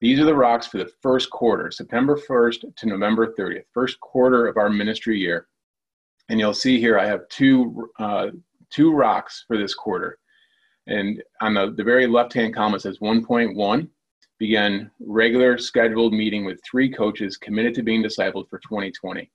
these 0.00 0.18
are 0.18 0.24
the 0.24 0.34
rocks 0.34 0.66
for 0.66 0.78
the 0.78 0.90
first 1.02 1.28
quarter, 1.30 1.70
September 1.70 2.16
1st 2.16 2.74
to 2.76 2.86
November 2.86 3.34
30th, 3.38 3.64
first 3.74 4.00
quarter 4.00 4.46
of 4.46 4.56
our 4.56 4.70
ministry 4.70 5.18
year. 5.18 5.46
And 6.30 6.38
you'll 6.38 6.54
see 6.54 6.80
here 6.80 6.98
I 6.98 7.06
have 7.06 7.28
two, 7.28 7.90
uh, 7.98 8.28
two 8.70 8.92
rocks 8.92 9.44
for 9.46 9.58
this 9.58 9.74
quarter. 9.74 10.16
And 10.86 11.22
on 11.40 11.54
the, 11.54 11.72
the 11.76 11.84
very 11.84 12.06
left-hand 12.06 12.54
column 12.54 12.74
it 12.74 12.82
says 12.82 12.98
1.1, 13.00 13.88
began 14.38 14.90
regular 15.00 15.58
scheduled 15.58 16.14
meeting 16.14 16.44
with 16.44 16.60
three 16.64 16.90
coaches 16.90 17.36
committed 17.36 17.74
to 17.74 17.82
being 17.82 18.02
discipled 18.02 18.48
for 18.48 18.58
2020. 18.60 19.30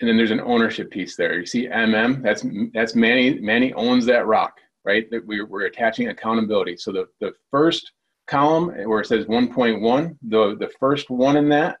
And 0.00 0.08
then 0.08 0.16
there's 0.16 0.32
an 0.32 0.40
ownership 0.40 0.90
piece 0.90 1.16
there. 1.16 1.38
You 1.38 1.46
see 1.46 1.68
MM, 1.68 2.22
that's 2.22 2.44
that's 2.72 2.94
Manny, 2.94 3.38
Manny 3.38 3.72
owns 3.74 4.06
that 4.06 4.26
rock, 4.26 4.56
right? 4.84 5.08
That 5.10 5.24
we're, 5.26 5.46
we're 5.46 5.66
attaching 5.66 6.08
accountability. 6.08 6.78
So 6.78 6.92
the, 6.92 7.06
the 7.20 7.32
first 7.50 7.92
column 8.26 8.68
where 8.88 9.00
it 9.00 9.06
says 9.06 9.26
1.1, 9.26 10.16
the, 10.22 10.56
the 10.58 10.70
first 10.80 11.10
one 11.10 11.36
in 11.36 11.48
that 11.50 11.76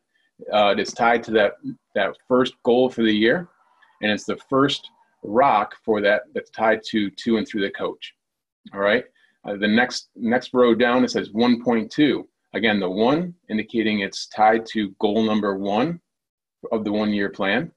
uh, 0.52 0.74
is 0.76 0.92
tied 0.92 1.22
to 1.24 1.30
that, 1.32 1.54
that 1.94 2.16
first 2.28 2.54
goal 2.64 2.88
for 2.88 3.02
the 3.02 3.12
year. 3.12 3.48
And 4.02 4.10
it's 4.10 4.24
the 4.24 4.38
first 4.48 4.90
rock 5.22 5.74
for 5.84 6.00
that 6.00 6.22
that's 6.34 6.50
tied 6.50 6.80
to 6.90 7.10
to 7.10 7.36
and 7.36 7.46
through 7.46 7.62
the 7.62 7.70
coach. 7.70 8.14
All 8.72 8.80
right. 8.80 9.04
Uh, 9.46 9.56
the 9.56 9.68
next 9.68 10.10
next 10.16 10.50
row 10.52 10.74
down 10.74 11.04
it 11.04 11.10
says 11.10 11.30
1.2. 11.30 12.22
Again, 12.54 12.80
the 12.80 12.90
one 12.90 13.34
indicating 13.48 14.00
it's 14.00 14.26
tied 14.28 14.66
to 14.66 14.94
goal 15.00 15.22
number 15.22 15.56
one 15.56 16.00
of 16.72 16.84
the 16.84 16.92
one 16.92 17.12
year 17.12 17.30
plan. 17.30 17.70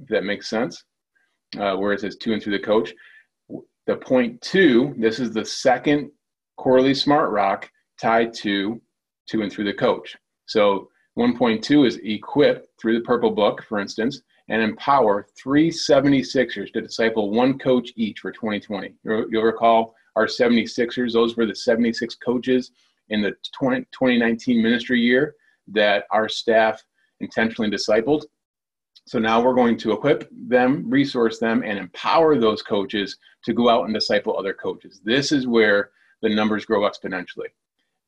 If 0.00 0.08
that 0.08 0.24
makes 0.24 0.48
sense. 0.48 0.84
Uh, 1.58 1.76
where 1.76 1.92
it 1.92 2.00
says 2.00 2.16
to 2.16 2.32
and 2.32 2.42
through 2.42 2.56
the 2.56 2.64
coach. 2.64 2.94
The 3.86 3.96
point 3.96 4.40
two, 4.40 4.94
this 4.96 5.20
is 5.20 5.32
the 5.32 5.44
second 5.44 6.10
quarterly 6.56 6.94
smart 6.94 7.30
rock 7.30 7.68
tied 8.00 8.32
to 8.34 8.80
to 9.28 9.42
and 9.42 9.52
through 9.52 9.64
the 9.64 9.74
coach. 9.74 10.16
So 10.46 10.88
1.2 11.18 11.86
is 11.86 11.96
equip 12.02 12.66
through 12.78 12.98
the 12.98 13.04
purple 13.04 13.30
book, 13.30 13.62
for 13.68 13.78
instance, 13.78 14.22
and 14.48 14.62
empower 14.62 15.26
three 15.36 15.70
76ers 15.70 16.72
to 16.72 16.80
disciple 16.80 17.30
one 17.30 17.58
coach 17.58 17.90
each 17.96 18.20
for 18.20 18.32
2020. 18.32 18.94
You'll 19.04 19.42
recall 19.42 19.94
our 20.16 20.26
76ers, 20.26 21.12
those 21.12 21.36
were 21.36 21.46
the 21.46 21.54
76 21.54 22.14
coaches 22.16 22.70
in 23.08 23.22
the 23.22 23.32
20, 23.58 23.80
2019 23.92 24.62
ministry 24.62 25.00
year 25.00 25.34
that 25.68 26.04
our 26.10 26.28
staff 26.28 26.82
intentionally 27.20 27.70
discipled. 27.70 28.24
So 29.06 29.18
now 29.18 29.42
we're 29.42 29.54
going 29.54 29.76
to 29.78 29.92
equip 29.92 30.28
them, 30.30 30.88
resource 30.88 31.38
them, 31.38 31.62
and 31.64 31.78
empower 31.78 32.38
those 32.38 32.62
coaches 32.62 33.16
to 33.44 33.52
go 33.52 33.68
out 33.68 33.84
and 33.84 33.94
disciple 33.94 34.38
other 34.38 34.52
coaches. 34.52 35.00
This 35.04 35.32
is 35.32 35.46
where 35.46 35.90
the 36.20 36.28
numbers 36.28 36.64
grow 36.64 36.82
exponentially. 36.82 37.48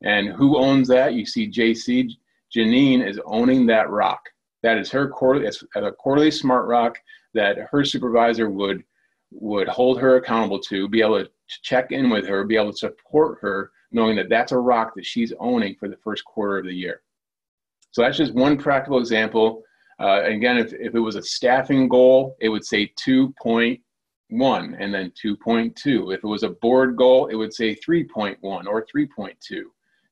And 0.02 0.28
who 0.28 0.56
owns 0.56 0.88
that? 0.88 1.14
You 1.14 1.26
see 1.26 1.50
JC, 1.50 2.11
Janine 2.54 3.06
is 3.06 3.20
owning 3.25 3.66
that 3.66 3.90
rock. 3.90 4.28
That 4.62 4.78
is 4.78 4.90
her 4.92 5.08
quarterly, 5.08 5.50
a 5.75 5.92
quarterly 5.92 6.30
smart 6.30 6.66
rock 6.66 6.99
that 7.34 7.58
her 7.70 7.84
supervisor 7.84 8.49
would 8.49 8.84
would 9.32 9.66
hold 9.66 10.00
her 10.00 10.16
accountable 10.16 10.61
to, 10.61 10.88
be 10.88 11.02
able 11.02 11.25
to 11.25 11.28
check 11.62 11.90
in 11.90 12.08
with 12.08 12.25
her, 12.26 12.44
be 12.44 12.56
able 12.56 12.70
to 12.70 12.78
support 12.78 13.38
her, 13.40 13.73
knowing 13.90 14.14
that 14.14 14.28
that's 14.28 14.52
a 14.52 14.58
rock 14.58 14.92
that 14.94 15.04
she's 15.04 15.32
owning 15.40 15.75
for 15.75 15.88
the 15.88 15.96
first 15.96 16.25
quarter 16.25 16.58
of 16.58 16.66
the 16.66 16.73
year. 16.73 17.02
So 17.90 18.02
that's 18.02 18.16
just 18.16 18.32
one 18.32 18.56
practical 18.56 18.99
example. 18.99 19.64
Uh, 19.99 20.23
again, 20.23 20.56
if, 20.56 20.73
if 20.75 20.94
it 20.94 21.00
was 21.00 21.16
a 21.16 21.23
staffing 21.23 21.88
goal, 21.88 22.37
it 22.40 22.49
would 22.49 22.64
say 22.64 22.92
2.1 23.04 23.80
and 24.30 24.94
then 24.94 25.12
2.2. 25.20 26.14
If 26.14 26.23
it 26.23 26.26
was 26.26 26.44
a 26.44 26.50
board 26.50 26.96
goal, 26.96 27.26
it 27.26 27.34
would 27.34 27.52
say 27.52 27.75
3.1 27.75 28.37
or 28.42 28.87
3.2 28.87 29.34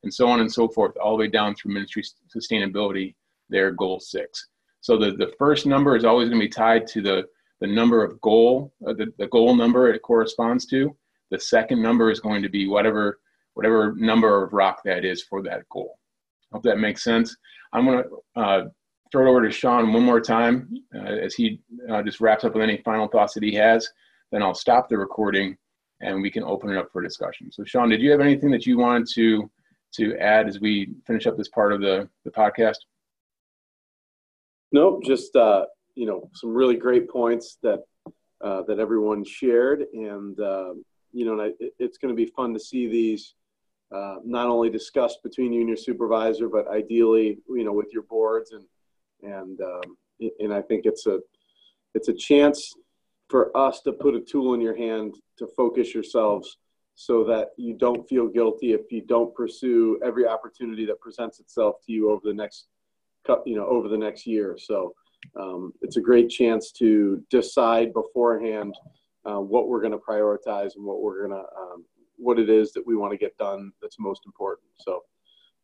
and 0.02 0.12
so 0.12 0.28
on 0.28 0.40
and 0.40 0.52
so 0.52 0.68
forth, 0.68 0.97
all 0.97 1.16
the 1.16 1.21
way 1.21 1.28
down 1.28 1.54
through 1.54 1.75
ministry 1.75 2.02
sustainability, 2.35 3.14
their 3.49 3.71
goal 3.71 4.00
six. 4.00 4.49
So 4.80 4.99
the, 4.99 5.12
the 5.12 5.32
first 5.38 5.64
number 5.66 5.97
is 5.97 6.04
always 6.04 6.28
going 6.28 6.40
to 6.40 6.47
be 6.47 6.50
tied 6.50 6.87
to 6.88 7.02
the, 7.02 7.25
the 7.61 7.66
number 7.68 8.02
of 8.02 8.21
goal, 8.21 8.73
uh, 8.87 8.94
the, 8.94 9.12
the 9.18 9.28
goal 9.28 9.54
number 9.54 9.88
it 9.88 10.02
corresponds 10.02 10.66
to. 10.66 10.97
The 11.30 11.38
second 11.38 11.80
number 11.80 12.11
is 12.11 12.21
going 12.21 12.42
to 12.42 12.49
be 12.49 12.66
whatever, 12.68 13.21
whatever 13.54 13.94
number 13.97 14.42
of 14.42 14.52
rock 14.52 14.80
that 14.85 15.04
is 15.04 15.23
for 15.23 15.42
that 15.42 15.68
goal. 15.71 15.99
Hope 16.52 16.64
that 16.64 16.78
makes 16.78 17.04
sense. 17.04 17.37
I'm 17.73 17.87
going 17.87 18.02
to 18.02 18.40
uh, 18.40 18.64
throw 19.11 19.26
it 19.26 19.30
over 19.30 19.47
to 19.47 19.52
Sean 19.52 19.92
one 19.92 20.02
more 20.02 20.21
time 20.21 20.68
uh, 20.94 20.99
as 20.99 21.35
he 21.35 21.61
uh, 21.90 22.02
just 22.02 22.21
wraps 22.21 22.44
up 22.44 22.54
with 22.54 22.62
any 22.62 22.78
final 22.78 23.06
thoughts 23.06 23.35
that 23.35 23.42
he 23.42 23.54
has. 23.54 23.88
Then 24.32 24.42
I'll 24.42 24.54
stop 24.54 24.88
the 24.88 24.99
recording 24.99 25.56
and 26.00 26.21
we 26.21 26.30
can 26.30 26.42
open 26.42 26.71
it 26.71 26.76
up 26.76 26.88
for 26.92 27.02
discussion. 27.02 27.52
So 27.52 27.62
Sean, 27.64 27.88
did 27.88 28.00
you 28.00 28.11
have 28.11 28.21
anything 28.21 28.50
that 28.50 28.66
you 28.66 28.78
wanted 28.78 29.06
to 29.14 29.50
to 29.92 30.16
add 30.18 30.49
as 30.49 30.61
we 30.61 30.94
finish 31.06 31.26
up 31.26 31.37
this 31.37 31.49
part 31.49 31.72
of 31.72 31.80
the, 31.80 32.08
the 32.25 32.30
podcast? 32.30 32.78
Nope, 34.72 35.02
just 35.04 35.37
uh, 35.37 35.67
you 35.95 36.06
know 36.06 36.30
some 36.34 36.54
really 36.54 36.76
great 36.76 37.08
points 37.10 37.58
that 37.62 37.80
uh, 38.43 38.62
that 38.62 38.78
everyone 38.78 39.25
shared, 39.25 39.84
and 39.93 40.38
uh, 40.40 40.73
you 41.12 41.26
know, 41.26 41.38
and 41.38 41.43
I, 41.43 41.67
it's 41.78 41.99
going 41.99 42.14
to 42.14 42.17
be 42.17 42.30
fun 42.30 42.54
to 42.54 42.60
see 42.60 42.88
these 42.88 43.34
uh, 43.95 44.17
not 44.25 44.49
only 44.49 44.71
discussed 44.71 45.23
between 45.23 45.52
you 45.52 45.60
and 45.60 45.69
your 45.69 45.76
supervisor, 45.76 46.49
but 46.49 46.67
ideally, 46.69 47.38
you 47.49 47.64
know, 47.64 47.73
with 47.73 47.93
your 47.93 48.04
boards, 48.04 48.52
and 48.52 48.64
and 49.23 49.60
um, 49.60 49.97
and 50.40 50.54
I 50.54 50.62
think 50.62 50.86
it's 50.86 51.06
a 51.06 51.21
it's 51.95 52.08
a 52.08 52.14
chance 52.14 52.73
for 53.28 53.54
us 53.56 53.80
to 53.82 53.93
put 53.93 54.14
a 54.14 54.21
tool 54.21 54.54
in 54.54 54.60
your 54.60 54.76
hand 54.76 55.14
to 55.38 55.47
focus 55.47 55.95
yourselves 55.95 56.56
so 56.95 57.25
that 57.25 57.49
you 57.57 57.75
don't 57.75 58.09
feel 58.09 58.28
guilty 58.28 58.73
if 58.73 58.91
you 58.91 59.02
don't 59.02 59.35
pursue 59.35 59.99
every 60.05 60.26
opportunity 60.26 60.85
that 60.87 61.00
presents 61.00 61.41
itself 61.41 61.76
to 61.85 61.93
you 61.93 62.11
over 62.11 62.23
the 62.25 62.35
next 62.35 62.67
you 63.47 63.57
know 63.57 63.67
over 63.67 63.89
the 63.89 63.99
next 63.99 64.26
year 64.26 64.57
so. 64.59 64.95
Um, 65.39 65.73
it's 65.83 65.97
a 65.97 66.00
great 66.00 66.28
chance 66.28 66.73
to 66.73 67.23
decide 67.31 67.93
beforehand 67.93 68.75
uh, 69.25 69.41
what 69.41 69.69
we're 69.69 69.81
going 69.81 69.93
to 69.93 69.99
prioritize 69.99 70.75
and 70.76 70.85
what 70.85 71.00
we're 71.00 71.26
going 71.26 71.41
to 71.41 71.47
um, 71.61 71.85
what 72.17 72.39
it 72.39 72.49
is 72.49 72.73
that 72.73 72.87
we 72.87 72.97
want 72.97 73.13
to 73.13 73.17
get 73.17 73.37
done 73.39 73.73
that's 73.81 73.99
most 73.99 74.23
important. 74.26 74.69
So 74.78 75.02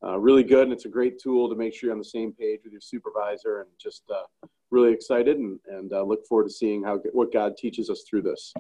uh, 0.05 0.19
really 0.19 0.45
good 0.45 0.65
and 0.65 0.73
it's 0.73 0.85
a 0.85 0.89
great 0.89 1.19
tool 1.19 1.49
to 1.49 1.57
make 1.57 1.75
sure 1.75 1.89
you're 1.89 1.93
on 1.93 1.99
the 1.99 2.05
same 2.05 2.33
page 2.33 2.61
with 2.65 2.73
your 2.73 2.81
supervisor 2.81 3.61
and 3.61 3.71
just 3.81 4.05
uh, 4.15 4.47
really 4.71 4.93
excited 4.93 5.39
and, 5.39 5.59
and 5.69 5.93
uh, 5.93 6.03
look 6.03 6.25
forward 6.27 6.45
to 6.45 6.53
seeing 6.53 6.85
how 6.85 6.99
what 7.13 7.33
god 7.33 7.57
teaches 7.57 7.91
us 7.91 8.05
through 8.09 8.23
this. 8.23 8.53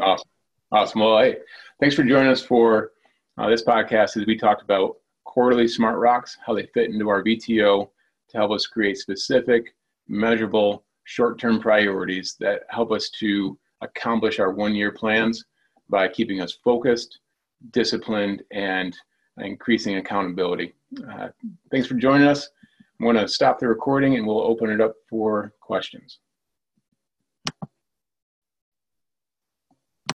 Awesome 0.00 0.29
Awesome. 0.72 1.00
Well, 1.00 1.18
hey, 1.18 1.38
thanks 1.80 1.96
for 1.96 2.04
joining 2.04 2.30
us 2.30 2.44
for 2.44 2.92
uh, 3.38 3.48
this 3.48 3.64
podcast 3.64 4.16
as 4.16 4.24
we 4.24 4.36
talked 4.36 4.62
about 4.62 4.98
quarterly 5.24 5.66
smart 5.66 5.98
rocks, 5.98 6.38
how 6.46 6.54
they 6.54 6.66
fit 6.66 6.90
into 6.90 7.08
our 7.08 7.24
VTO 7.24 7.90
to 8.28 8.36
help 8.36 8.52
us 8.52 8.68
create 8.68 8.96
specific, 8.96 9.74
measurable, 10.06 10.84
short 11.02 11.40
term 11.40 11.58
priorities 11.58 12.36
that 12.38 12.62
help 12.68 12.92
us 12.92 13.10
to 13.18 13.58
accomplish 13.80 14.38
our 14.38 14.52
one 14.52 14.72
year 14.72 14.92
plans 14.92 15.44
by 15.88 16.06
keeping 16.06 16.40
us 16.40 16.52
focused, 16.62 17.18
disciplined, 17.72 18.44
and 18.52 18.96
increasing 19.38 19.96
accountability. 19.96 20.72
Uh, 21.12 21.30
thanks 21.72 21.88
for 21.88 21.94
joining 21.94 22.28
us. 22.28 22.48
I'm 23.00 23.06
going 23.06 23.16
to 23.16 23.26
stop 23.26 23.58
the 23.58 23.66
recording 23.66 24.14
and 24.14 24.24
we'll 24.24 24.42
open 24.42 24.70
it 24.70 24.80
up 24.80 24.94
for 25.08 25.52
questions. 25.60 26.20